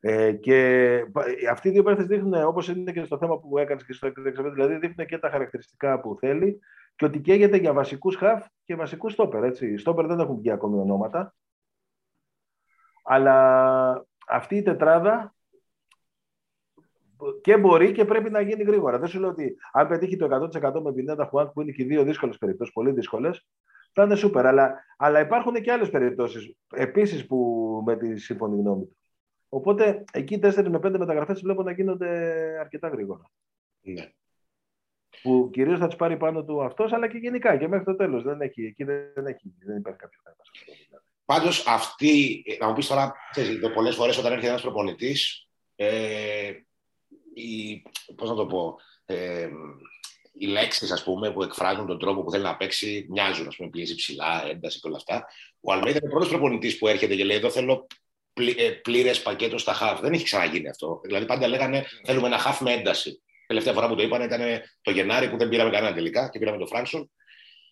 Ε, 0.00 0.32
και 0.32 1.00
αυτοί 1.50 1.68
οι 1.68 1.70
δύο 1.70 1.82
παίχτες 1.82 2.06
δείχνουν, 2.06 2.44
όπως 2.44 2.68
είναι 2.68 2.92
και 2.92 3.04
στο 3.04 3.18
θέμα 3.18 3.38
που 3.38 3.58
έκανες 3.58 3.84
και 3.84 3.92
στο 3.92 4.06
εξαρτήμα, 4.06 4.50
δηλαδή 4.50 4.76
δείχνουν 4.76 5.06
και 5.06 5.18
τα 5.18 5.30
χαρακτηριστικά 5.30 6.00
που 6.00 6.16
θέλει 6.20 6.60
και 6.96 7.04
ότι 7.04 7.20
καίγεται 7.20 7.56
για 7.56 7.72
βασικούς 7.72 8.16
χαφ 8.16 8.46
και 8.64 8.76
βασικούς 8.76 9.12
στόπερ. 9.12 9.44
Έτσι. 9.44 9.76
Στόπερ 9.76 10.06
δεν 10.06 10.20
έχουν 10.20 10.36
βγει 10.36 10.50
ακόμη 10.50 10.78
ονόματα. 10.78 11.34
Αλλά 13.04 14.06
αυτή 14.26 14.56
η 14.56 14.62
τετράδα 14.62 15.34
και 17.42 17.56
μπορεί 17.56 17.92
και 17.92 18.04
πρέπει 18.04 18.30
να 18.30 18.40
γίνει 18.40 18.62
γρήγορα. 18.62 18.98
Δεν 18.98 19.08
σου 19.08 19.20
λέω 19.20 19.28
ότι 19.28 19.56
αν 19.72 19.88
πετύχει 19.88 20.16
το 20.16 20.50
100% 20.52 20.80
με 20.82 20.92
Πινέτα 20.92 21.24
Χουάνκ, 21.24 21.50
που 21.50 21.60
είναι 21.60 21.72
και 21.72 21.84
δύο 21.84 22.04
δύσκολες 22.04 22.38
περιπτώσεις, 22.38 22.74
πολύ 22.74 22.92
δύσκολες, 22.92 23.46
θα 23.92 24.02
είναι 24.02 24.14
σούπερ. 24.14 24.46
Αλλά, 24.46 24.84
αλλά 24.96 25.20
υπάρχουν 25.20 25.54
και 25.54 25.72
άλλες 25.72 25.90
περιπτώσεις 25.90 26.54
επίσης 26.74 27.26
που 27.26 27.36
με 27.86 27.96
τη 27.96 28.18
σύμφωνη 28.18 28.60
γνώμη 28.60 28.84
του. 28.84 28.96
Οπότε 29.48 30.04
εκεί 30.12 30.38
4 30.42 30.68
με 30.68 30.78
5 30.78 30.98
μεταγραφές 30.98 31.40
βλέπω 31.40 31.62
να 31.62 31.72
γίνονται 31.72 32.08
αρκετά 32.60 32.88
γρήγορα. 32.88 33.30
Ναι. 33.80 34.12
Που 35.22 35.48
κυρίως 35.52 35.78
θα 35.78 35.88
του 35.88 35.96
πάρει 35.96 36.16
πάνω 36.16 36.44
του 36.44 36.62
αυτός, 36.62 36.92
αλλά 36.92 37.08
και 37.08 37.18
γενικά 37.18 37.56
και 37.56 37.68
μέχρι 37.68 37.84
το 37.84 37.96
τέλος. 37.96 38.22
Δεν, 38.22 38.40
έχει, 38.40 38.64
εκεί 38.64 38.84
δεν, 38.84 39.26
έχει, 39.26 39.54
δεν 39.58 39.76
υπάρχει 39.76 39.98
κάποιο 39.98 40.20
θέμα. 40.22 40.36
Πάντως, 41.24 41.66
αυτή, 41.66 42.44
να 42.60 42.68
μου 42.68 42.74
πεις 42.74 42.86
τώρα, 42.86 43.14
πολλές 43.74 43.94
φορές 43.94 44.18
όταν 44.18 44.30
έρχεται 44.32 44.48
ένας 44.48 44.62
προπονητής, 44.62 45.48
ε, 45.76 46.52
οι, 47.34 47.82
πώς 48.16 48.28
να 48.28 48.34
το 48.34 48.46
πω, 48.46 48.76
ε, 49.04 49.48
οι 50.32 50.46
λέξεις 50.46 51.02
που 51.04 51.42
εκφράζουν 51.42 51.86
τον 51.86 51.98
τρόπο 51.98 52.22
που 52.22 52.30
θέλει 52.30 52.42
να 52.42 52.56
παίξει 52.56 53.06
μοιάζουν. 53.10 53.46
Α 53.46 53.52
πούμε, 53.56 53.68
πίεση 53.70 53.94
ψηλά, 53.94 54.44
ένταση 54.48 54.80
και 54.80 54.88
όλα 54.88 54.96
αυτά. 54.96 55.26
Ο 55.60 55.72
Αλμέιδα 55.72 55.98
είναι 55.98 56.08
ο 56.08 56.10
πρώτος 56.10 56.28
προπονητής 56.28 56.78
που 56.78 56.88
έρχεται 56.88 57.14
και 57.14 57.24
λέει: 57.24 57.36
Εδώ 57.36 57.50
θέλω 57.50 57.86
ε, 58.56 58.70
πλήρες 58.70 59.22
πακέτο 59.22 59.58
στα 59.58 59.72
χαφ. 59.72 60.00
Δεν 60.00 60.12
έχει 60.12 60.24
ξαναγίνει 60.24 60.68
αυτό. 60.68 61.00
Δηλαδή, 61.04 61.26
πάντα 61.26 61.48
λέγανε: 61.48 61.86
Θέλουμε 62.04 62.26
ένα 62.26 62.38
χαφ 62.38 62.60
με 62.60 62.72
ένταση. 62.72 63.22
Τελευταία 63.46 63.72
φορά 63.72 63.88
που 63.88 63.94
το 63.94 64.02
είπαν 64.02 64.22
ήταν 64.22 64.40
το 64.82 64.90
Γενάρη 64.90 65.30
που 65.30 65.36
δεν 65.36 65.48
πήραμε 65.48 65.70
κανένα 65.70 65.94
τελικά 65.94 66.28
και 66.28 66.38
πήραμε 66.38 66.58
τον 66.58 66.66
Φράνσον. 66.66 67.10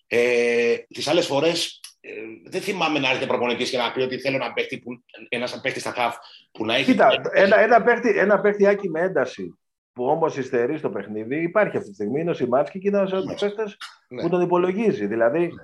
Ε, 0.07 0.77
Τις 0.89 1.09
άλλες 1.09 1.27
φορές 1.27 1.81
ε, 2.01 2.11
δεν 2.45 2.61
θυμάμαι 2.61 2.99
να 2.99 3.11
έρθει 3.11 3.27
προπονητής 3.27 3.71
και 3.71 3.79
να 3.79 3.93
πει 3.93 4.01
ότι 4.01 4.19
θέλω 4.19 4.39
να 4.39 4.53
παίχτη, 4.53 4.79
που, 4.79 4.91
ένας 5.29 5.61
παίχτης 5.61 5.83
στα 5.83 5.91
χαφ 5.91 6.17
που 6.53 6.65
να 6.65 6.75
έχει. 6.75 6.85
Κοίτα, 6.85 7.09
ένα, 7.33 7.59
ένα, 7.59 7.83
παίχτη, 7.83 8.19
ένα 8.19 8.41
παίχτη 8.41 8.67
άκη 8.67 8.91
με 8.91 9.01
ένταση 9.01 9.59
που 9.93 10.05
όμως 10.05 10.37
υστερεί 10.37 10.79
στο 10.79 10.91
παιχνίδι 10.91 11.43
υπάρχει 11.43 11.77
αυτή 11.77 11.89
τη 11.89 11.95
στιγμή. 11.95 12.21
Είναι 12.21 12.31
ο 12.31 12.35
Σιμάτσκι 12.35 12.79
και 12.79 12.89
είναι 12.89 12.99
ένας 12.99 13.13
από 13.13 13.23
του 13.23 13.35
παίχτε 13.41 13.65
ναι. 14.09 14.23
που 14.23 14.29
τον 14.29 14.41
υπολογίζει. 14.41 15.07
Δηλαδή, 15.07 15.41
ναι. 15.41 15.63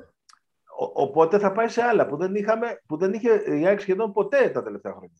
ο, 0.79 0.91
οπότε 0.95 1.39
θα 1.39 1.53
πάει 1.53 1.69
σε 1.69 1.83
άλλα 1.83 2.07
που 2.07 2.17
δεν, 2.17 2.35
είχαμε, 2.35 2.83
που 2.87 2.97
δεν 2.97 3.13
είχε 3.13 3.43
η 3.59 3.67
ΑΕΚ 3.67 3.81
σχεδόν 3.81 4.13
ποτέ 4.13 4.49
τα 4.49 4.63
τελευταία 4.63 4.93
χρόνια. 4.93 5.17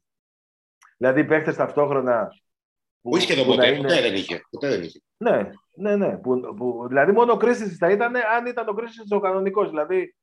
Δηλαδή, 0.97 1.25
παίχτες 1.25 1.57
ταυτόχρονα. 1.57 2.29
Που, 3.01 3.17
είχε 3.17 3.33
σχεδόν 3.33 3.47
ποτέ, 3.47 3.69
είναι... 3.69 3.77
ποτέ, 3.77 4.01
δεν 4.01 4.15
είχε, 4.15 4.43
ποτέ 4.51 4.69
δεν 4.69 4.83
είχε. 4.83 5.01
Ναι, 5.17 5.51
ναι, 5.77 5.97
ναι. 5.97 6.17
Που, 6.17 6.55
που, 6.57 6.85
δηλαδή, 6.89 7.13
μόνο 7.13 7.33
ο 7.33 7.37
Κρίστης 7.37 7.77
θα 7.77 7.91
ήταν 7.91 8.17
αν 8.17 8.47
ήταν 8.47 8.69
ο 8.69 8.75
Κρίστης 8.75 9.11
ο 9.11 9.21
κανονικός. 9.21 9.69
Δηλαδή, 9.69 10.15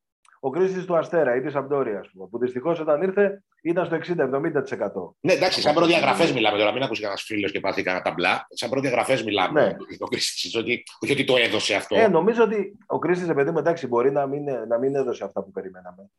ο 0.46 0.50
Κρίστη 0.50 0.86
του 0.86 0.98
Αστέρα 0.98 1.36
ή 1.36 1.42
της 1.42 1.56
Αμπτόρια, 1.56 2.06
που 2.30 2.38
δυστυχώς 2.40 2.80
όταν 2.80 3.02
ήρθε 3.02 3.44
ήταν 3.62 3.86
στο 3.86 3.96
60-70%. 3.96 5.16
Ναι, 5.20 5.34
εντάξει, 5.34 5.62
σαν 5.62 5.74
προδιαγραφές 5.74 6.34
μιλάμε 6.34 6.58
τώρα. 6.58 6.72
Μην 6.72 6.84
ακούσεις 6.84 7.02
κανένας 7.02 7.24
φίλος 7.24 7.52
και 7.52 7.60
πάθει 7.60 7.84
κανένα 7.84 8.04
ταμπλά. 8.04 8.48
Σαν 8.50 8.70
προδιαγραφές 8.70 9.24
μιλάμε. 9.24 9.62
Ναι. 9.62 9.76
Ο 10.00 10.06
Κρίστη, 10.08 10.58
ότι, 10.58 10.84
όχι 11.00 11.12
ότι 11.12 11.24
το 11.24 11.36
έδωσε 11.38 11.76
αυτό. 11.76 11.96
Ε, 11.96 12.08
νομίζω 12.08 12.44
ότι 12.44 12.78
ο 12.86 13.00
Κρίστη, 13.00 13.30
επειδή 13.30 13.52
μου, 13.52 13.58
εντάξει, 13.58 13.88
μπορεί 13.88 14.12
να 14.12 14.28
μην, 14.28 14.44
να 14.68 14.78
μην 14.78 14.96
έδωσε 14.96 15.24
αυτά 15.24 15.44
που 15.44 15.52
περιμέναμε. 15.52 16.10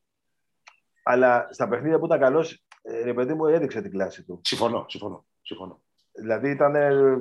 Αλλά 1.03 1.49
στα 1.51 1.69
παιχνίδια 1.69 1.99
που 1.99 2.05
ήταν 2.05 2.21
καλός, 2.21 2.63
ε, 2.83 3.03
ρε 3.03 3.15
παιδί 3.15 3.35
μου, 3.35 3.47
έδειξε 3.47 3.83
την 3.83 3.91
κλάση 3.91 4.23
του. 4.25 4.41
Συμφωνώ, 4.45 4.85
συμφωνώ. 4.89 5.27
συμφωνώ. 5.43 5.83
Δηλαδή 6.17 6.51
ήταν. 6.51 6.73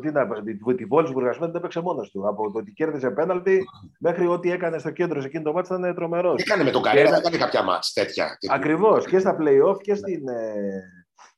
Τι 0.02 0.12
να, 0.12 0.28
τη 0.76 0.86
Βόλσμπουργκ 0.86 1.40
δεν 1.40 1.56
έπαιξε 1.56 1.82
μόνος 1.82 2.12
του. 2.12 2.28
Από 2.28 2.52
το 2.52 2.60
ότι 2.60 2.72
κέρδισε 2.72 3.12
πέναλτι 3.12 3.64
μέχρι 4.00 4.28
ό,τι 4.28 4.52
έκανε 4.52 4.78
στο 4.78 4.92
κέντρο 4.92 5.22
σε 5.22 5.28
εκείνο 5.28 5.44
το 5.44 5.54
μάτι 5.54 5.74
ήταν 5.74 5.96
τρομερός. 5.96 6.42
Έκανε 6.42 6.64
με 6.64 6.72
τον 6.72 6.82
Καρέρα, 6.82 7.10
δεν 7.10 7.20
έκανε 7.20 7.38
κάποια 7.38 7.64
μάτς 7.64 7.94
τέτοια. 7.94 8.38
Ακριβώς 8.50 9.06
και 9.06 9.20
στα 9.20 9.38
playoff 9.40 9.78
και 9.82 9.96
στην. 9.96 10.28
Ε, 10.28 10.54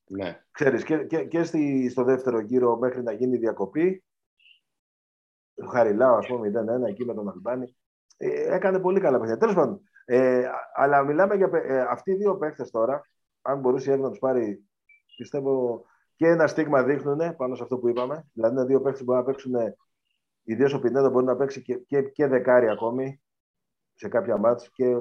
ναι. 0.07 0.39
Ξέρεις, 0.51 0.83
και, 0.83 0.97
και, 0.97 1.23
και 1.23 1.43
στη, 1.43 1.89
στο 1.89 2.03
δεύτερο 2.03 2.39
γύρο 2.39 2.77
μέχρι 2.77 3.03
να 3.03 3.11
γίνει 3.11 3.35
η 3.35 3.39
διακοπή. 3.39 4.03
Ο 5.63 5.65
Χαριλάου, 5.65 6.15
ας 6.15 6.27
πούμε, 6.27 6.51
0-1 6.83 6.87
εκεί 6.87 7.05
με 7.05 7.13
τον 7.13 7.29
Αλμπάνη. 7.29 7.75
Ε, 8.17 8.55
έκανε 8.55 8.79
πολύ 8.79 8.99
καλά 8.99 9.19
παιδιά. 9.19 9.37
Τέλος 9.37 9.55
πάντων. 9.55 9.81
Ε, 10.05 10.43
αλλά 10.73 11.03
μιλάμε 11.03 11.35
για 11.35 11.49
ε, 11.53 11.79
αυτοί 11.79 12.11
οι 12.11 12.15
δύο 12.15 12.37
παίχτε 12.37 12.63
τώρα. 12.71 13.01
Αν 13.41 13.59
μπορούσε 13.59 13.93
η 13.93 13.97
να 13.97 14.09
τους 14.09 14.19
πάρει, 14.19 14.63
πιστεύω 15.17 15.85
και 16.15 16.27
ένα 16.27 16.47
στίγμα 16.47 16.83
δείχνουν 16.83 17.35
πάνω 17.35 17.55
σε 17.55 17.63
αυτό 17.63 17.77
που 17.77 17.89
είπαμε. 17.89 18.27
Δηλαδή, 18.33 18.55
είναι 18.55 18.65
δύο 18.65 18.81
παίχτε 18.81 18.97
που 18.97 19.03
μπορούν 19.03 19.21
να 19.21 19.27
παίξουν, 19.31 19.53
ιδίω 20.43 20.77
ο 20.77 20.79
Πινέδο 20.79 21.09
μπορεί 21.09 21.25
να 21.25 21.35
παίξει 21.35 21.61
και, 21.61 21.75
και, 21.75 22.01
και 22.01 22.27
δεκάρι 22.27 22.69
ακόμη 22.69 23.21
σε 23.93 24.07
κάποια 24.07 24.37
μάτς 24.37 24.69
και 24.69 24.95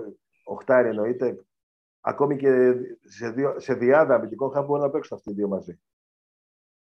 οχτάρι 0.44 0.88
εννοείται. 0.88 1.44
Ακόμη 2.00 2.36
και 2.36 2.74
σε, 3.02 3.30
δύο, 3.30 3.60
σε 3.60 3.74
διάδα 3.74 4.14
αμυντικών 4.14 4.50
χάμπ 4.50 4.66
μπορεί 4.66 4.82
να 4.82 4.90
παίξουν 4.90 5.16
αυτοί 5.16 5.30
οι 5.30 5.34
δύο 5.34 5.48
μαζί. 5.48 5.80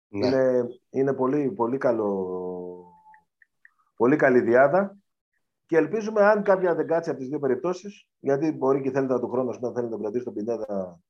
Ναι. 0.09 0.27
Είναι, 0.27 0.67
είναι 0.91 1.13
πολύ, 1.13 1.51
πολύ, 1.51 1.79
καλό, 1.79 2.37
πολύ 3.97 4.17
καλή 4.17 4.41
διάδα 4.41 4.97
και 5.67 5.77
ελπίζουμε 5.77 6.23
αν 6.23 6.43
κάποια 6.43 6.75
δεν 6.75 6.87
κάτσει 6.87 7.11
από 7.11 7.19
τις 7.19 7.29
δύο 7.29 7.39
περιπτώσεις, 7.39 8.09
γιατί 8.19 8.53
μπορεί 8.53 8.81
και 8.81 8.91
θέλετε 8.91 9.19
του 9.19 9.29
χρόνου 9.29 9.51
να 9.61 9.73
θέλετε 9.73 9.95
να 9.95 10.01
κρατήσει 10.01 10.25
τον 10.25 10.35
Πινέδα 10.35 11.01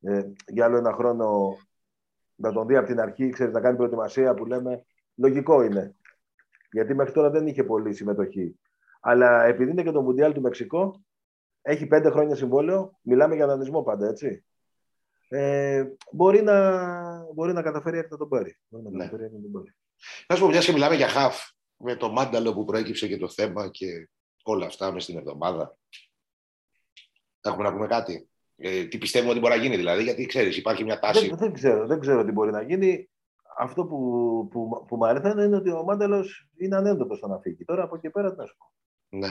ε, 0.00 0.22
για 0.46 0.64
άλλο 0.64 0.76
ένα 0.76 0.92
χρόνο 0.92 1.56
να 2.40 2.52
τον 2.52 2.66
δει 2.66 2.76
από 2.76 2.86
την 2.86 3.00
αρχή, 3.00 3.28
ξέρεις, 3.28 3.52
να 3.52 3.60
κάνει 3.60 3.76
προετοιμασία 3.76 4.34
που 4.34 4.46
λέμε. 4.46 4.84
Λογικό 5.14 5.62
είναι. 5.62 5.94
Γιατί 6.72 6.94
μέχρι 6.94 7.12
τώρα 7.12 7.30
δεν 7.30 7.46
είχε 7.46 7.64
πολύ 7.64 7.94
συμμετοχή. 7.94 8.58
Αλλά 9.00 9.44
επειδή 9.44 9.70
είναι 9.70 9.82
και 9.82 9.90
το 9.90 10.02
Μουντιάλ 10.02 10.32
του 10.32 10.40
Μεξικό, 10.40 11.04
έχει 11.62 11.86
πέντε 11.86 12.10
χρόνια 12.10 12.34
συμβόλαιο. 12.34 12.98
Μιλάμε 13.02 13.34
για 13.34 13.46
δανεισμό 13.46 13.82
πάντα, 13.82 14.08
έτσι. 14.08 14.44
Ε, 15.28 15.84
μπορεί, 16.12 16.42
να, 16.42 17.32
μπορεί 17.32 17.52
να 17.52 17.62
καταφέρει 17.62 18.06
να 18.10 18.16
τον 18.16 18.28
πάρει. 18.28 18.58
Ναι. 18.68 19.08
τον 19.08 19.50
πάρει. 19.52 19.74
Να 20.28 20.36
σου 20.36 20.42
πω, 20.42 20.48
μια 20.48 20.60
και 20.60 20.72
μιλάμε 20.72 20.94
για 20.94 21.08
χαφ, 21.08 21.50
με 21.76 21.96
το 21.96 22.10
μάνταλο 22.10 22.54
που 22.54 22.64
προέκυψε 22.64 23.08
και 23.08 23.18
το 23.18 23.28
θέμα 23.28 23.68
και 23.68 24.08
όλα 24.42 24.66
αυτά 24.66 24.92
μες 24.92 25.02
στην 25.02 25.18
εβδομάδα. 25.18 25.76
Έχουμε 27.40 27.62
να 27.62 27.72
πούμε 27.72 27.86
κάτι; 27.86 28.29
Ε, 28.62 28.84
τι 28.84 28.98
πιστεύουμε 28.98 29.30
ότι 29.30 29.40
μπορεί 29.40 29.54
να 29.56 29.62
γίνει 29.62 29.76
δηλαδή, 29.76 30.02
γιατί 30.02 30.26
ξέρεις, 30.26 30.56
υπάρχει 30.56 30.84
μια 30.84 30.98
τάση. 30.98 31.28
Δεν, 31.28 31.38
δεν, 31.38 31.52
ξέρω, 31.52 31.86
δεν 31.86 32.00
ξέρω 32.00 32.24
τι 32.24 32.32
μπορεί 32.32 32.50
να 32.50 32.62
γίνει. 32.62 33.08
Αυτό 33.58 33.84
που, 33.84 33.96
που, 34.50 34.84
που 34.88 34.96
μου 34.96 35.06
αρέσει 35.06 35.44
είναι 35.44 35.56
ότι 35.56 35.70
ο 35.70 35.82
Μάνταλο 35.82 36.24
είναι 36.56 36.76
ανέντοτο 36.76 37.14
στο 37.14 37.26
να 37.26 37.38
φύγει. 37.38 37.64
Τώρα 37.64 37.82
από 37.82 37.96
εκεί 37.96 38.10
πέρα 38.10 38.30
τι 38.30 38.38
να 38.38 38.46
σου 38.46 38.56
πω. 38.58 38.72
Ναι. 39.08 39.28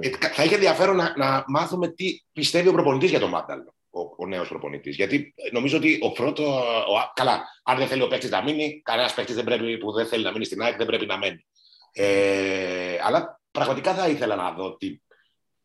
Ε, 0.00 0.10
θα 0.32 0.44
είχε 0.44 0.54
ενδιαφέρον 0.54 0.96
να, 0.96 1.14
να 1.16 1.44
μάθουμε 1.46 1.88
τι 1.88 2.22
πιστεύει 2.32 2.68
ο 2.68 2.72
προπονητής 2.72 3.10
για 3.10 3.20
τον 3.20 3.28
Μάνταλο. 3.28 3.74
Ο, 3.90 4.00
ο 4.16 4.26
νέος 4.26 4.48
προπονητής. 4.48 4.96
Γιατί 4.96 5.34
νομίζω 5.52 5.76
ότι 5.76 5.98
ο 6.02 6.12
πρώτο. 6.12 6.42
Ο, 6.62 7.10
καλά, 7.14 7.42
αν 7.62 7.76
δεν 7.78 7.86
θέλει 7.86 8.02
ο 8.02 8.08
παίκτης 8.08 8.30
να 8.30 8.42
μείνει, 8.42 8.82
κανένας 8.84 9.14
παίκτης 9.14 9.42
που 9.80 9.92
δεν 9.92 10.06
θέλει 10.06 10.24
να 10.24 10.32
μείνει 10.32 10.44
στην 10.44 10.62
ΑΕΚ 10.62 10.76
δεν 10.76 10.86
πρέπει 10.86 11.06
να 11.06 11.18
μένει. 11.18 11.46
Ε, 11.92 12.98
αλλά 13.02 13.40
πραγματικά 13.50 13.94
θα 13.94 14.08
ήθελα 14.08 14.36
να 14.36 14.50
δω 14.50 14.76
τι 14.76 15.00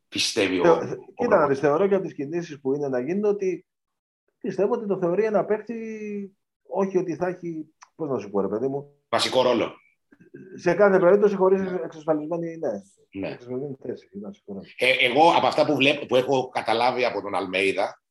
πιστεύει 0.07 0.59
ο. 0.59 0.79
Κοίτα, 1.15 1.47
να 1.47 1.55
θεωρώ 1.55 1.87
και 1.87 1.95
από 1.95 2.03
τις 2.03 2.13
κινήσεις 2.13 2.59
που 2.59 2.73
είναι 2.73 2.87
να 2.87 2.99
γίνουν 2.99 3.23
ότι 3.23 3.65
πιστεύω 4.39 4.73
ότι 4.73 4.87
το 4.87 4.97
θεωρεί 4.97 5.23
ένα 5.23 5.45
παίκτη. 5.45 6.37
Όχι 6.69 6.97
ότι 6.97 7.15
θα 7.15 7.27
έχει. 7.27 7.65
Πώς 7.95 8.09
να 8.09 8.19
σου 8.19 8.29
πω, 8.29 8.41
ρε 8.41 8.47
παιδί 8.47 8.67
μου. 8.67 8.95
Βασικό 9.09 9.41
ρόλο. 9.41 9.75
Σε 10.55 10.73
κάθε 10.73 10.99
περίπτωση 10.99 11.35
χωρίς 11.35 11.61
ναι. 11.61 11.79
εξασφαλισμένη 11.83 12.57
ναι. 12.57 12.71
ναι. 13.27 13.37
θέση. 13.81 14.09
Ε, 14.77 14.91
εγώ 15.05 15.31
από 15.35 15.47
αυτά 15.47 15.65
που, 15.65 15.75
βλέπω, 15.75 16.05
που 16.05 16.15
έχω 16.15 16.49
καταλάβει 16.49 17.05
από 17.05 17.21
τον 17.21 17.35
Αλμέιδα, 17.35 18.01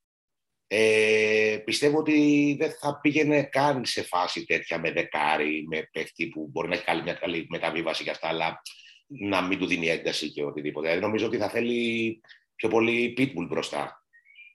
ε, 0.66 1.58
πιστεύω 1.64 1.98
ότι 1.98 2.56
δεν 2.58 2.70
θα 2.70 2.98
πήγαινε 3.00 3.42
καν 3.42 3.84
σε 3.84 4.02
φάση 4.02 4.44
τέτοια 4.44 4.78
με 4.78 4.90
δεκάρι, 4.90 5.66
με 5.68 5.88
παίχτη 5.92 6.28
που 6.28 6.48
μπορεί 6.52 6.68
να 6.68 6.74
έχει 6.74 6.84
καλή, 6.84 7.02
μια 7.02 7.14
καλή 7.14 7.46
μεταβίβαση 7.50 8.04
και 8.04 8.10
αυτά, 8.10 8.28
αλλά 8.28 8.62
να 9.06 9.42
μην 9.42 9.58
του 9.58 9.66
δίνει 9.66 9.86
ένταση 9.88 10.30
και 10.30 10.44
οτιδήποτε. 10.44 10.86
Δηλαδή, 10.86 11.06
νομίζω 11.06 11.26
ότι 11.26 11.36
θα 11.38 11.48
θέλει 11.48 12.20
πιο 12.54 12.68
πολύ 12.68 13.14
pitbull 13.18 13.46
μπροστά 13.48 14.04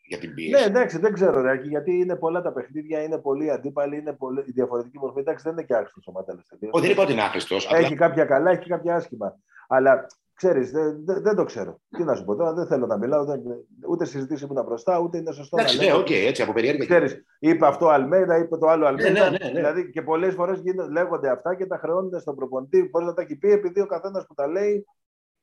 για 0.06 0.18
την 0.18 0.34
πίεση. 0.34 0.52
Ναι, 0.52 0.66
εντάξει, 0.66 0.98
δεν 0.98 1.14
ξέρω, 1.14 1.42
ρε, 1.42 1.54
γιατί 1.54 1.92
είναι 1.92 2.16
πολλά 2.16 2.42
τα 2.42 2.54
παιχνίδια, 2.54 3.04
είναι 3.04 3.18
πολύ 3.18 3.52
αντίπαλοι, 3.52 3.98
είναι 3.98 4.14
πολύ 4.14 4.42
διαφορετική 4.42 4.98
μορφή. 4.98 5.20
Εντάξει, 5.20 5.44
δεν 5.44 5.54
είναι 5.54 5.64
και 5.64 5.74
άχρηστος 5.74 6.08
ο 6.08 6.12
Ματέλε. 6.12 6.42
Όχι, 6.70 6.84
δεν 6.84 6.92
είπα 6.92 7.04
ότι 7.04 7.12
είναι 7.12 7.22
άχρηστος. 7.22 7.66
Έχει 7.72 7.94
απλά... 7.94 7.96
κάποια 7.96 8.26
καλά, 8.26 8.52
έχει 8.52 8.68
κάποια 8.68 8.96
άσχημα. 8.96 9.40
Αλλά 9.68 10.08
Ξέρεις, 10.41 10.71
δεν, 10.71 11.06
δεν, 11.06 11.21
δεν, 11.21 11.36
το 11.36 11.43
ξέρω. 11.43 11.82
Τι 11.89 12.04
να 12.04 12.15
σου 12.15 12.25
πω 12.25 12.36
τώρα, 12.36 12.54
δεν 12.54 12.67
θέλω 12.67 12.86
να 12.86 12.97
μιλάω. 12.97 13.25
Δεν, 13.25 13.41
ούτε 13.88 14.06
συζητήσει 14.06 14.45
ήμουν 14.45 14.63
μπροστά, 14.63 14.99
ούτε 14.99 15.17
είναι 15.17 15.32
σωστό 15.32 15.58
Εντάξει, 15.60 15.77
να 15.77 15.84
λέω. 15.84 15.97
Ναι, 15.97 16.04
okay, 16.04 16.25
έτσι 16.27 16.41
από 16.41 16.54
περιέργεια. 16.54 16.86
Ξέρεις, 16.86 17.25
είπε 17.39 17.67
αυτό 17.67 17.88
Αλμέδα, 17.88 18.38
είπε 18.38 18.58
το 18.58 18.67
άλλο 18.67 18.86
Αλμέδα. 18.86 19.10
Ναι, 19.10 19.38
ναι, 19.38 19.45
ναι, 19.45 19.51
Δηλαδή 19.51 19.89
και 19.89 20.01
πολλές 20.01 20.34
φορές 20.34 20.62
λέγονται 20.91 21.30
αυτά 21.30 21.56
και 21.56 21.65
τα 21.65 21.77
χρεώνονται 21.77 22.19
στον 22.19 22.36
προπονητή. 22.36 22.89
Μπορεί 22.89 23.06
να 23.06 23.13
τα 23.13 23.21
έχει 23.21 23.36
πει 23.36 23.51
επειδή 23.51 23.82
ο 23.82 23.86
καθένας 23.86 24.25
που 24.27 24.34
τα 24.34 24.47
λέει 24.47 24.86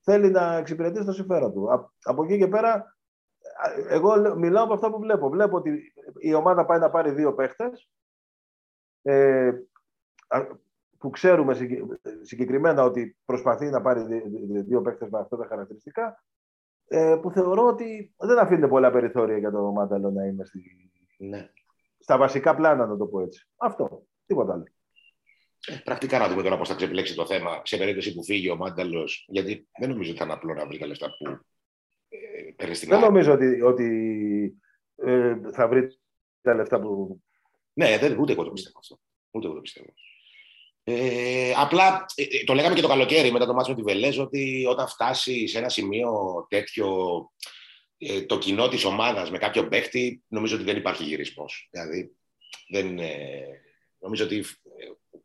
θέλει 0.01 0.31
να 0.31 0.57
εξυπηρετήσει 0.57 1.05
το 1.05 1.13
συμφέρον 1.13 1.53
του. 1.53 1.91
Από 2.03 2.25
εκεί 2.25 2.39
και 2.39 2.49
πέρα, 2.49 2.97
εγώ 3.89 4.37
μιλάω 4.37 4.65
από 4.65 4.75
αυτά 4.75 4.91
που 4.91 4.99
βλέπω. 4.99 5.29
Βλέπω 5.29 5.57
ότι 5.57 5.93
η 6.19 6.35
ομάδα 6.35 6.65
πάει 6.65 6.79
να 6.79 6.91
πάρει 6.91 7.11
δύο 7.11 7.35
παίχτες. 7.35 7.89
Ε, 9.03 9.51
που 10.99 11.11
ξέρουμε 11.11 11.57
συγκεκριμένα 12.23 12.83
ότι 12.83 13.17
προσπαθεί 13.25 13.67
να 13.67 13.81
πάρει 13.81 14.03
δύο 14.63 14.83
παίκτες 14.83 15.09
με 15.11 15.19
αυτά 15.19 15.37
τα 15.37 15.47
χαρακτηριστικά, 15.47 16.25
ε, 16.89 17.19
που 17.23 17.31
θεωρώ 17.31 17.67
ότι 17.67 18.15
δεν 18.17 18.39
αφήνεται 18.39 18.69
πολλά 18.69 18.91
περιθώρια 18.91 19.39
για 19.39 19.51
το 19.51 19.73
Μάνταλο 19.73 20.11
να 20.11 20.25
είναι 20.25 20.45
στη... 20.45 20.91
ναι. 21.19 21.51
στα 21.99 22.19
βασικά 22.19 22.55
πλάνα, 22.55 22.87
να 22.87 22.97
το 22.97 23.07
πω 23.07 23.21
έτσι. 23.21 23.49
Αυτό. 23.57 24.07
Τίποτα 24.27 24.53
άλλο. 24.53 24.65
Ε, 25.67 25.77
πρακτικά 25.85 26.19
να 26.19 26.29
δούμε 26.29 26.43
τώρα 26.43 26.59
πώς 26.59 26.69
θα 26.69 26.75
ξεπλέξει 26.75 27.15
το 27.15 27.27
θέμα 27.27 27.61
σε 27.65 27.77
περίπτωση 27.77 28.15
που 28.15 28.25
φύγει 28.25 28.51
ο 28.51 28.57
Μάνταλος, 28.57 29.27
γιατί 29.29 29.69
δεν 29.79 29.89
νομίζω 29.89 30.11
ότι 30.11 30.19
θα 30.19 30.25
είναι 30.25 30.35
απλό 30.35 30.55
να 30.55 30.67
βρει 30.67 30.79
τα 30.79 30.87
λεφτά 30.87 31.07
που 31.07 31.39
ε, 32.09 32.53
παίρνει 32.57 32.75
στην 32.75 32.89
Δεν 32.89 33.01
νομίζω 33.01 33.33
ότι, 33.33 33.63
ότι 33.63 33.89
ε, 34.97 35.37
θα 35.53 35.69
βρει 35.69 35.99
τα 36.41 36.55
λεφτά 36.55 36.81
που. 36.81 37.21
Ναι, 37.73 37.99
δεν, 37.99 38.19
ούτε 38.19 38.33
εγώ 38.33 38.45
το 38.45 38.51
πιστεύω 38.51 38.79
αυτό. 38.79 39.01
Ούτε 39.31 39.47
εγώ 39.47 39.55
το 39.55 39.61
πιστεύω. 39.61 39.89
Ε, 40.91 41.53
απλά 41.57 42.07
ε, 42.15 42.23
ε, 42.23 42.45
το 42.45 42.55
λέγαμε 42.55 42.75
και 42.75 42.81
το 42.81 42.89
καλοκαίρι 42.89 43.33
μετά 43.33 43.47
το 43.47 43.55
μάτσο 43.55 43.71
με 43.71 43.77
τη 43.77 43.83
Βελέζ 43.83 44.19
ότι 44.19 44.65
όταν 44.69 44.89
φτάσει 44.89 45.47
σε 45.47 45.59
ένα 45.59 45.69
σημείο 45.69 46.13
τέτοιο 46.49 46.87
ε, 47.99 48.23
το 48.23 48.39
κοινό 48.39 48.69
της 48.69 48.85
ομάδας 48.85 49.31
με 49.31 49.39
κάποιο 49.39 49.69
παίχτη 49.69 50.23
νομίζω 50.29 50.55
ότι 50.55 50.65
δεν 50.65 50.77
υπάρχει 50.77 51.05
γυρισμός. 51.05 51.69
Δηλαδή 51.71 52.17
δεν, 52.69 52.99
ε, 52.99 53.45
νομίζω 53.99 54.25
ότι 54.25 54.45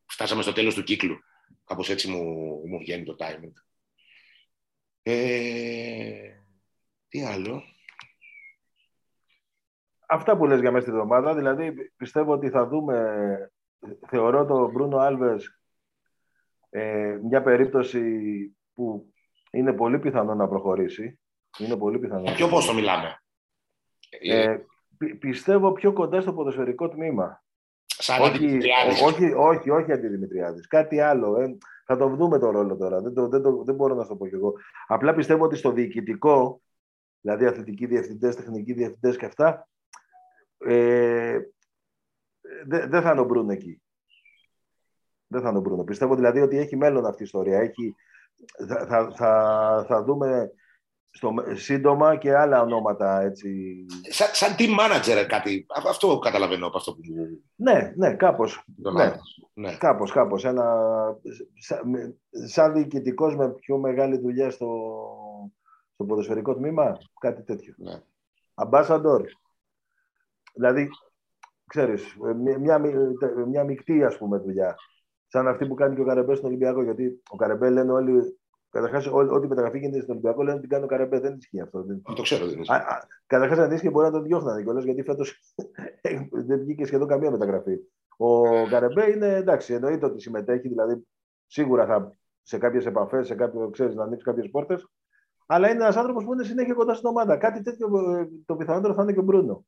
φτάσαμε 0.05 0.41
στο 0.41 0.53
τέλος 0.53 0.75
του 0.75 0.83
κύκλου. 0.83 1.17
Κάπως 1.65 1.89
έτσι 1.89 2.07
μου, 2.07 2.23
μου 2.65 2.79
βγαίνει 2.79 3.03
το 3.03 3.15
timing. 3.19 3.53
τι 7.07 7.23
άλλο; 7.25 7.63
Αυτά 10.07 10.37
που 10.37 10.45
λες 10.45 10.59
για 10.59 10.71
μέσα 10.71 10.85
στη 10.85 10.95
εβδομάδα, 10.95 11.35
δηλαδή 11.35 11.73
πιστεύω 11.97 12.33
ότι 12.33 12.49
θα 12.49 12.67
δούμε 12.67 13.52
θεωρώ 14.07 14.45
τον 14.45 14.71
Μπρούνο 14.71 14.97
Άλβες 14.97 15.59
ε, 16.69 17.19
μια 17.23 17.41
περίπτωση 17.41 18.01
που 18.73 19.13
είναι 19.51 19.73
πολύ 19.73 19.99
πιθανό 19.99 20.35
να 20.35 20.47
προχωρήσει. 20.47 21.19
Είναι 21.57 21.77
πολύ 21.77 21.99
πιθανό. 21.99 22.31
Ποιο 22.31 22.47
πώς 22.47 22.65
το 22.65 22.73
μιλάμε; 22.73 23.23
Ε, 24.09 24.57
πιστεύω 25.19 25.71
πιο 25.71 25.93
κοντά 25.93 26.21
στο 26.21 26.33
ποδοσφαιρικό 26.33 26.89
τμήμα. 26.89 27.43
Σαν 27.85 28.21
όχι, 28.21 28.59
όχι, 29.03 29.33
όχι, 29.33 29.69
όχι 29.69 29.91
αντιδημητριάδης. 29.91 30.67
Κάτι 30.67 30.99
άλλο. 30.99 31.41
Ε, 31.41 31.57
θα 31.85 31.97
το 31.97 32.07
δούμε 32.07 32.39
το 32.39 32.51
ρόλο 32.51 32.77
τώρα. 32.77 33.01
Δεν, 33.01 33.13
το, 33.13 33.27
δεν, 33.27 33.41
το, 33.41 33.63
δεν 33.63 33.75
μπορώ 33.75 33.95
να 33.95 34.07
το 34.07 34.15
πω 34.15 34.27
κι 34.27 34.35
εγώ. 34.35 34.53
Απλά 34.87 35.13
πιστεύω 35.13 35.43
ότι 35.43 35.55
στο 35.55 35.71
διοικητικό, 35.71 36.61
δηλαδή 37.21 37.45
αθλητικοί 37.45 37.85
διευθυντές, 37.85 38.35
τεχνικοί 38.35 38.73
διευθυντές 38.73 39.17
και 39.17 39.25
αυτά, 39.25 39.67
ε, 40.57 41.39
δεν 42.89 43.01
θα 43.01 43.11
είναι 43.11 43.21
ο 43.21 43.23
Μπρούνο 43.23 43.51
εκεί. 43.51 43.81
Δεν 45.27 45.41
θα 45.41 45.49
είναι 45.49 45.57
ο 45.57 45.61
Μπρούνο. 45.61 45.83
Πιστεύω 45.83 46.15
δηλαδή 46.15 46.41
ότι 46.41 46.57
έχει 46.57 46.75
μέλλον 46.75 47.05
αυτή 47.05 47.21
η 47.21 47.25
ιστορία. 47.25 47.59
Έχει, 47.59 47.95
θα, 48.67 48.85
θα, 48.85 49.11
θα, 49.15 49.85
θα 49.87 50.03
δούμε 50.03 50.51
στο, 51.09 51.33
σύντομα 51.53 52.15
και 52.15 52.35
άλλα 52.35 52.61
ονόματα. 52.61 53.21
Έτσι. 53.21 53.75
Σαν, 54.09 54.27
σαν 54.31 54.55
team 54.57 54.79
manager 54.79 55.25
κάτι. 55.27 55.65
Αυτό 55.87 56.19
καταλαβαίνω 56.19 56.67
από 56.67 56.77
αυτό 56.77 56.93
που 56.93 57.01
Ναι, 57.55 57.93
ναι, 57.95 58.13
κάπως. 58.13 58.63
Ναι, 58.93 59.15
ναι. 59.53 59.75
Κάπως, 59.75 60.11
κάπως. 60.11 60.45
Ένα, 60.45 60.75
σαν, 61.59 62.15
σαν 62.29 62.73
διοικητικός 62.73 63.35
με 63.35 63.49
πιο 63.49 63.77
μεγάλη 63.77 64.17
δουλειά 64.17 64.49
στο, 64.49 64.69
στο 65.93 66.05
ποδοσφαιρικό 66.05 66.55
τμήμα, 66.55 66.97
κάτι 67.19 67.43
τέτοιο. 67.43 67.73
Ναι. 67.77 68.01
Ambassador. 68.55 69.21
Δηλαδή, 70.53 70.89
ξέρεις, 71.67 72.17
μια, 72.59 72.79
μια, 72.79 72.79
μια 73.47 73.63
μεικτή 73.63 74.03
ας 74.03 74.17
πούμε 74.17 74.37
δουλειά. 74.37 74.75
Σαν 75.27 75.47
αυτή 75.47 75.67
που 75.67 75.73
κάνει 75.73 75.95
και 75.95 76.01
ο 76.01 76.05
Καρεμπές 76.05 76.37
στον 76.37 76.49
Ολυμπιακό. 76.49 76.83
Γιατί 76.83 77.21
ο 77.29 77.35
Καρεμπέ 77.35 77.69
λένε 77.69 77.91
όλοι. 77.91 78.37
Καταρχάς, 78.69 79.07
ό,τι 79.07 79.47
μεταγραφή 79.47 79.79
γίνεται 79.79 80.01
στον 80.01 80.11
Ολυμπιακό 80.11 80.43
λένε 80.43 80.57
ότι 80.57 80.67
κάνει 80.67 80.83
ο 80.83 80.87
Καρεμπέ. 80.87 81.19
Δεν 81.19 81.35
ισχύει 81.37 81.61
αυτό. 81.61 81.85
Το 82.15 82.21
ξέρω, 82.21 82.45
δεν 82.45 82.59
ισχύει. 82.59 82.75
Καταρχάς, 83.27 83.57
αν 83.57 83.79
και 83.79 83.89
μπορεί 83.89 84.05
να 84.05 84.11
τον 84.11 84.23
διώχνανε 84.23 84.63
κιόλας 84.63 84.83
γιατί 84.83 85.03
φέτος 85.03 85.41
δεν 86.47 86.59
βγήκε 86.59 86.85
σχεδόν 86.85 87.07
καμία 87.07 87.31
μεταγραφή. 87.31 87.77
Ο 88.17 88.41
Καρεμπέ 88.69 89.11
είναι 89.11 89.35
εντάξει, 89.35 89.73
εννοείται 89.73 90.05
ότι 90.05 90.21
συμμετέχει, 90.21 90.67
δηλαδή 90.67 91.07
σίγουρα 91.47 91.85
θα 91.85 92.17
σε 92.41 92.57
κάποιες 92.57 92.85
επαφές, 92.85 93.27
σε 93.27 93.35
κάποιο, 93.35 93.69
ξέρεις, 93.69 93.95
να 93.95 94.03
ανοίξει 94.03 94.25
κάποιες 94.25 94.49
πόρτες. 94.49 94.87
Αλλά 95.45 95.69
είναι 95.69 95.83
ένας 95.83 95.95
άνθρωπος 95.95 96.23
που 96.23 96.33
είναι 96.33 96.43
συνέχεια 96.43 96.73
κοντά 96.73 96.93
στην 96.93 97.09
ομάδα. 97.09 97.37
Κάτι 97.37 97.61
τέτοιο 97.61 97.87
ε, 98.17 98.27
το 98.45 98.55
πιθανότερο 98.55 98.93
θα 98.93 99.03
είναι 99.03 99.13
και 99.13 99.19
ο 99.19 99.23
Μπρούνο. 99.23 99.65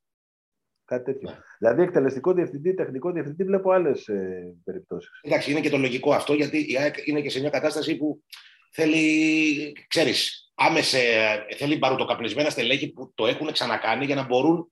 Κάτι 0.86 1.04
τέτοιο. 1.04 1.30
Ναι. 1.30 1.38
Δηλαδή, 1.60 1.82
εκτελεστικό 1.82 2.34
διευθυντή, 2.34 2.74
τεχνικό 2.74 3.12
διευθυντή, 3.12 3.44
βλέπω 3.44 3.72
άλλες 3.72 4.08
ε, 4.08 4.56
περιπτώσεις. 4.64 5.10
Εντάξει, 5.22 5.52
είναι 5.52 5.60
και 5.60 5.70
το 5.70 5.78
λογικό 5.78 6.14
αυτό, 6.14 6.34
γιατί 6.34 6.72
η 6.72 6.78
ΑΕΚ 6.78 7.08
είναι 7.08 7.22
και 7.22 7.30
σε 7.30 7.40
μια 7.40 7.50
κατάσταση 7.50 7.98
που 7.98 8.24
θέλει, 8.72 9.86
ξέρεις, 9.88 10.52
άμεσε, 10.56 11.00
θέλει 11.58 11.78
παρουτοκαπνισμένα 11.78 12.50
στελέχη 12.50 12.92
που 12.92 13.12
το 13.16 13.28
έχουν 13.28 13.52
ξανακάνει 13.52 14.06
για 14.06 14.16
να 14.16 14.26
μπορούν 14.26 14.72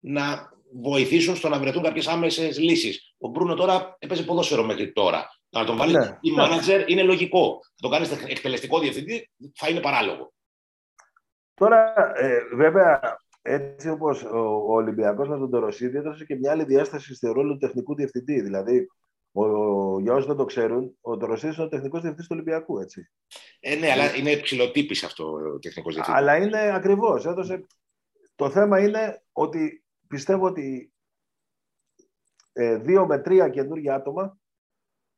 να 0.00 0.50
βοηθήσουν 0.80 1.36
στο 1.36 1.48
να 1.48 1.58
βρεθούν 1.58 1.82
κάποιες 1.82 2.06
άμεσες 2.06 2.58
λύσεις. 2.58 3.14
Ο 3.18 3.28
Μπρούνο 3.28 3.54
τώρα 3.54 3.96
έπαιζε 3.98 4.22
ποδόσφαιρο 4.22 4.62
μέχρι 4.62 4.92
τώρα. 4.92 5.28
Να 5.48 5.64
τον 5.64 5.76
βάλει 5.76 5.92
ναι. 5.92 6.18
manager 6.38 6.84
είναι 6.86 7.02
λογικό. 7.02 7.60
Να 7.80 7.88
τον 7.88 7.90
κάνεις 7.90 8.10
εκτελεστικό 8.26 8.78
διευθυντή 8.78 9.30
θα 9.54 9.68
είναι 9.68 9.80
παράλογο. 9.80 10.32
Τώρα, 11.54 11.94
ε, 12.14 12.38
βέβαια, 12.54 13.16
έτσι 13.42 13.88
όπως 13.88 14.22
ο 14.24 14.74
Ολυμπιακός 14.74 15.28
με 15.28 15.38
τον 15.38 15.50
Τωροσίδη 15.50 15.96
έδωσε 15.96 16.24
και 16.24 16.34
μια 16.34 16.50
άλλη 16.50 16.64
διάσταση 16.64 17.14
στο 17.14 17.32
ρόλο 17.32 17.52
του 17.52 17.58
τεχνικού 17.58 17.94
διευθυντή. 17.94 18.40
Δηλαδή, 18.40 18.86
ο, 19.32 19.44
για 20.00 20.12
όσους 20.12 20.26
δεν 20.26 20.36
το 20.36 20.44
ξέρουν, 20.44 20.96
ο 21.00 21.16
Τωροσίδη 21.16 21.54
είναι 21.54 21.64
ο 21.64 21.68
τεχνικός 21.68 22.00
διευθυντής 22.00 22.26
του 22.28 22.34
Ολυμπιακού. 22.34 22.78
Έτσι. 22.78 23.10
Ε, 23.60 23.74
ναι, 23.74 23.90
αλλά 23.90 24.14
είναι 24.14 24.36
ψηλοτύπη 24.36 25.04
αυτό 25.04 25.32
ο 25.32 25.58
τεχνικός 25.58 25.94
διευθυντής. 25.94 26.20
Αλλά 26.20 26.36
είναι 26.36 26.74
ακριβώς. 26.74 27.26
Έδωσε... 27.26 27.66
Το 28.34 28.50
θέμα 28.50 28.80
είναι 28.80 29.22
ότι 29.32 29.84
πιστεύω 30.08 30.46
ότι 30.46 30.92
ε, 32.52 32.76
δύο 32.76 33.06
με 33.06 33.18
τρία 33.18 33.48
καινούργια 33.48 33.94
άτομα 33.94 34.38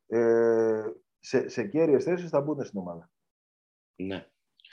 ε, 0.06 0.82
σε, 1.18 1.48
σε 1.48 1.64
κέρυες 1.64 2.04
θέσεις 2.04 2.30
θα 2.30 2.40
μπουν 2.40 2.64
στην 2.64 2.78
ομάδα. 2.78 3.10
Ναι. 3.96 4.26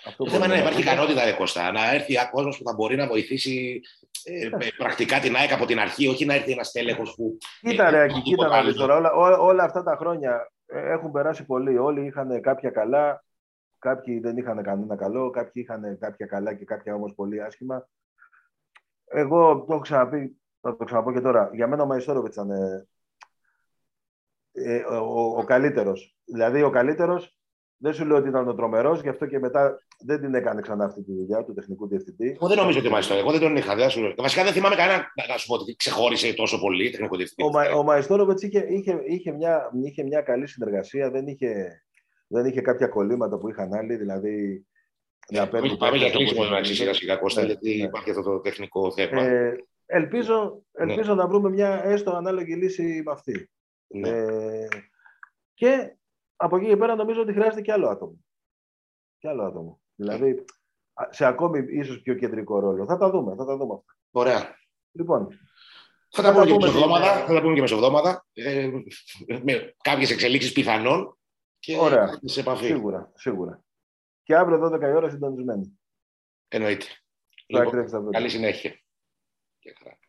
Αυτό 0.06 0.24
το 0.24 0.30
θέμα 0.30 0.46
είναι 0.46 0.54
να 0.54 0.60
υπάρχει 0.62 0.82
ικανότητα, 0.82 1.26
ρε 1.26 1.32
Κώστα, 1.32 1.72
να 1.72 1.94
έρθει 1.94 2.14
ένα 2.14 2.30
κόσμος 2.30 2.58
που 2.58 2.64
θα 2.64 2.74
μπορεί 2.74 2.96
να 2.96 3.08
βοηθήσει 3.08 3.82
ε, 4.24 4.50
πρακτικά 4.78 5.20
την 5.20 5.36
ΑΕΚ 5.36 5.52
από 5.52 5.66
την 5.66 5.80
αρχή, 5.80 6.08
όχι 6.08 6.26
να 6.26 6.34
έρθει 6.34 6.52
ένας 6.52 6.72
τέλεχο 6.72 7.04
που. 7.16 7.38
Κοίτα, 7.62 7.90
ρε, 7.90 8.08
κοίτα 8.24 8.48
να 8.48 8.64
δεις 8.64 8.76
τώρα. 8.76 8.96
Όλα, 8.96 9.12
όλα, 9.12 9.38
όλα, 9.38 9.64
αυτά 9.64 9.84
τα 9.84 9.96
χρόνια 9.96 10.52
ε, 10.66 10.92
έχουν 10.92 11.12
περάσει 11.12 11.46
πολύ. 11.46 11.78
Όλοι 11.78 12.06
είχαν 12.06 12.42
κάποια 12.42 12.70
καλά, 12.70 13.24
κάποιοι 13.80 14.20
δεν 14.20 14.38
είχαν 14.38 14.64
κανένα 14.64 14.96
καλό, 14.96 15.30
κάποιοι 15.30 15.64
είχαν 15.66 15.98
κάποια 16.00 16.26
καλά 16.26 16.54
και 16.54 16.66
κάποια 16.66 16.94
όμως 16.94 17.14
πολύ 17.16 17.44
άσχημα. 17.44 17.90
Εγώ 19.06 19.56
το 19.56 19.74
έχω 19.74 19.82
ξαναπεί, 19.82 20.42
θα 20.62 20.76
το 20.78 20.84
ξαναπώ 20.84 21.14
και 21.14 21.22
τώρα. 21.22 21.50
Για 21.54 21.68
μένα 21.68 21.84
ο 21.84 21.86
Μαϊστόροβιτς 21.86 22.36
ήταν 22.36 22.52
ε, 22.52 22.88
ε, 24.52 24.84
ο, 24.84 24.96
ο, 24.96 25.38
ο 25.38 25.44
καλύτερος. 25.44 26.18
Δηλαδή, 26.26 26.62
ο 26.62 26.70
καλύτερος 26.70 27.36
δεν 27.82 27.94
σου 27.94 28.06
λέω 28.06 28.18
ότι 28.18 28.28
ήταν 28.28 28.48
ο 28.48 28.54
τρομερός, 28.54 29.02
γι' 29.02 29.10
αυτό 29.10 29.26
και 29.26 29.40
μετά 29.40 29.82
δεν 30.06 30.22
την 30.22 30.34
έκανε 30.34 30.62
ξανά 30.62 30.86
αυτή 30.86 31.04
τη 31.04 31.14
δουλειά 31.14 31.44
του 31.44 31.54
τεχνικού 31.54 31.88
διευθυντή. 31.88 32.32
Εγώ 32.36 32.48
δεν 32.48 32.58
νομίζω 32.58 32.80
ότι 32.80 32.90
Μαϊστόρ. 32.90 33.18
Εγώ 33.18 33.32
δεν 33.32 33.40
τον 33.40 33.56
είχα. 33.56 33.76
Δεν 33.76 33.90
σου... 33.90 34.14
Βασικά 34.18 34.44
δεν 34.44 34.54
θυμάμαι 34.54 34.76
κανένα 34.76 35.12
να 35.30 35.38
σου 35.38 35.48
πω 35.48 35.54
ότι 35.54 35.76
ξεχώρισε 35.76 36.34
τόσο 36.34 36.60
πολύ 36.60 36.90
τεχνικό 36.90 37.16
διευθυντή. 37.16 37.44
Ο, 37.44 37.78
ο 37.78 37.84
Μαϊστόροβιτ 37.84 38.42
είχε, 38.42 38.66
είχε, 38.70 39.02
είχε, 39.08 39.32
μια, 39.32 39.72
είχε 39.84 40.04
μια 40.04 40.22
καλή 40.22 40.48
συνεργασία, 40.48 41.12
δεν 41.12 41.28
είχε, 41.28 41.82
δεν 42.28 42.46
είχε 42.46 42.62
κάποια 42.62 42.88
κολλήματα 42.88 43.38
που 43.38 43.50
είχαν 43.50 43.74
άλλοι. 43.74 43.96
Δηλαδή 43.96 44.66
να 45.30 45.48
παίρνει. 45.48 45.78
Πάμε 45.78 45.98
για 45.98 46.10
κλείσιμο 46.10 46.44
να 46.44 46.64
σιγά 46.64 46.94
σιγά 46.94 47.16
Κώστα, 47.16 47.42
ναι, 47.42 47.48
γιατί 47.48 47.78
ναι. 47.78 47.84
υπάρχει 47.84 48.10
αυτό 48.10 48.22
το 48.22 48.40
τεχνικό 48.40 48.92
θέμα. 48.92 49.22
Ε, 49.22 49.56
ελπίζω, 49.86 50.64
ναι. 50.72 50.92
ελπίζω 50.92 51.16
να 51.16 51.28
βρούμε 51.28 51.50
μια 51.50 51.82
έστω 51.86 52.12
ανάλογη 52.12 52.56
λύση 52.56 53.02
με 53.06 53.12
αυτή. 53.12 53.50
Ναι. 53.88 54.10
Ε, 54.10 54.68
και 55.54 55.96
από 56.42 56.58
εκεί 56.58 56.68
και 56.68 56.78
πέρα 56.78 56.96
νομίζω 56.96 57.22
ότι 57.22 57.34
χρειάζεται 57.34 57.62
και 57.62 57.72
άλλο 57.72 57.88
άτομο. 57.90 58.26
Και 59.18 59.28
άλλο 59.28 59.44
άτομο. 59.44 59.82
Δηλαδή, 59.96 60.46
σε 61.10 61.26
ακόμη 61.26 61.66
ίσως 61.70 62.02
πιο 62.02 62.14
κεντρικό 62.14 62.60
ρόλο. 62.60 62.86
Θα 62.86 62.98
τα 62.98 63.10
δούμε, 63.10 63.36
θα 63.36 63.46
τα 63.46 63.58
δούμε 63.58 63.74
αυτά. 63.74 63.96
Ωραία. 64.12 64.56
Λοιπόν, 64.92 65.28
θα, 66.10 66.22
τα 66.22 66.34
πούμε 66.34 66.46
και 66.46 66.54
μεσοβδόματα, 66.54 67.26
θα 67.26 67.34
τα 67.34 67.42
πούμε 67.42 67.54
και 67.54 67.62
μεσοβδόματα, 67.62 68.26
ε, 68.34 68.70
με 69.44 69.76
κάποιες 69.82 70.12
εξελίξεις 70.12 70.52
πιθανόν 70.52 71.18
και 71.60 71.78
Ωραία. 71.78 72.20
σε 72.24 72.40
επαφή. 72.40 72.66
Σίγουρα, 72.66 73.12
σίγουρα. 73.16 73.64
Και 74.24 74.36
αύριο 74.36 74.60
12 74.60 74.82
η 74.82 74.94
ώρα 74.96 75.10
συντονισμένοι. 75.10 75.80
Εννοείται. 76.48 76.86
Λοιπόν, 77.48 78.12
καλή 78.12 78.30
συνέχεια. 78.30 78.80
Και 79.60 79.76
χαρά. 79.80 80.00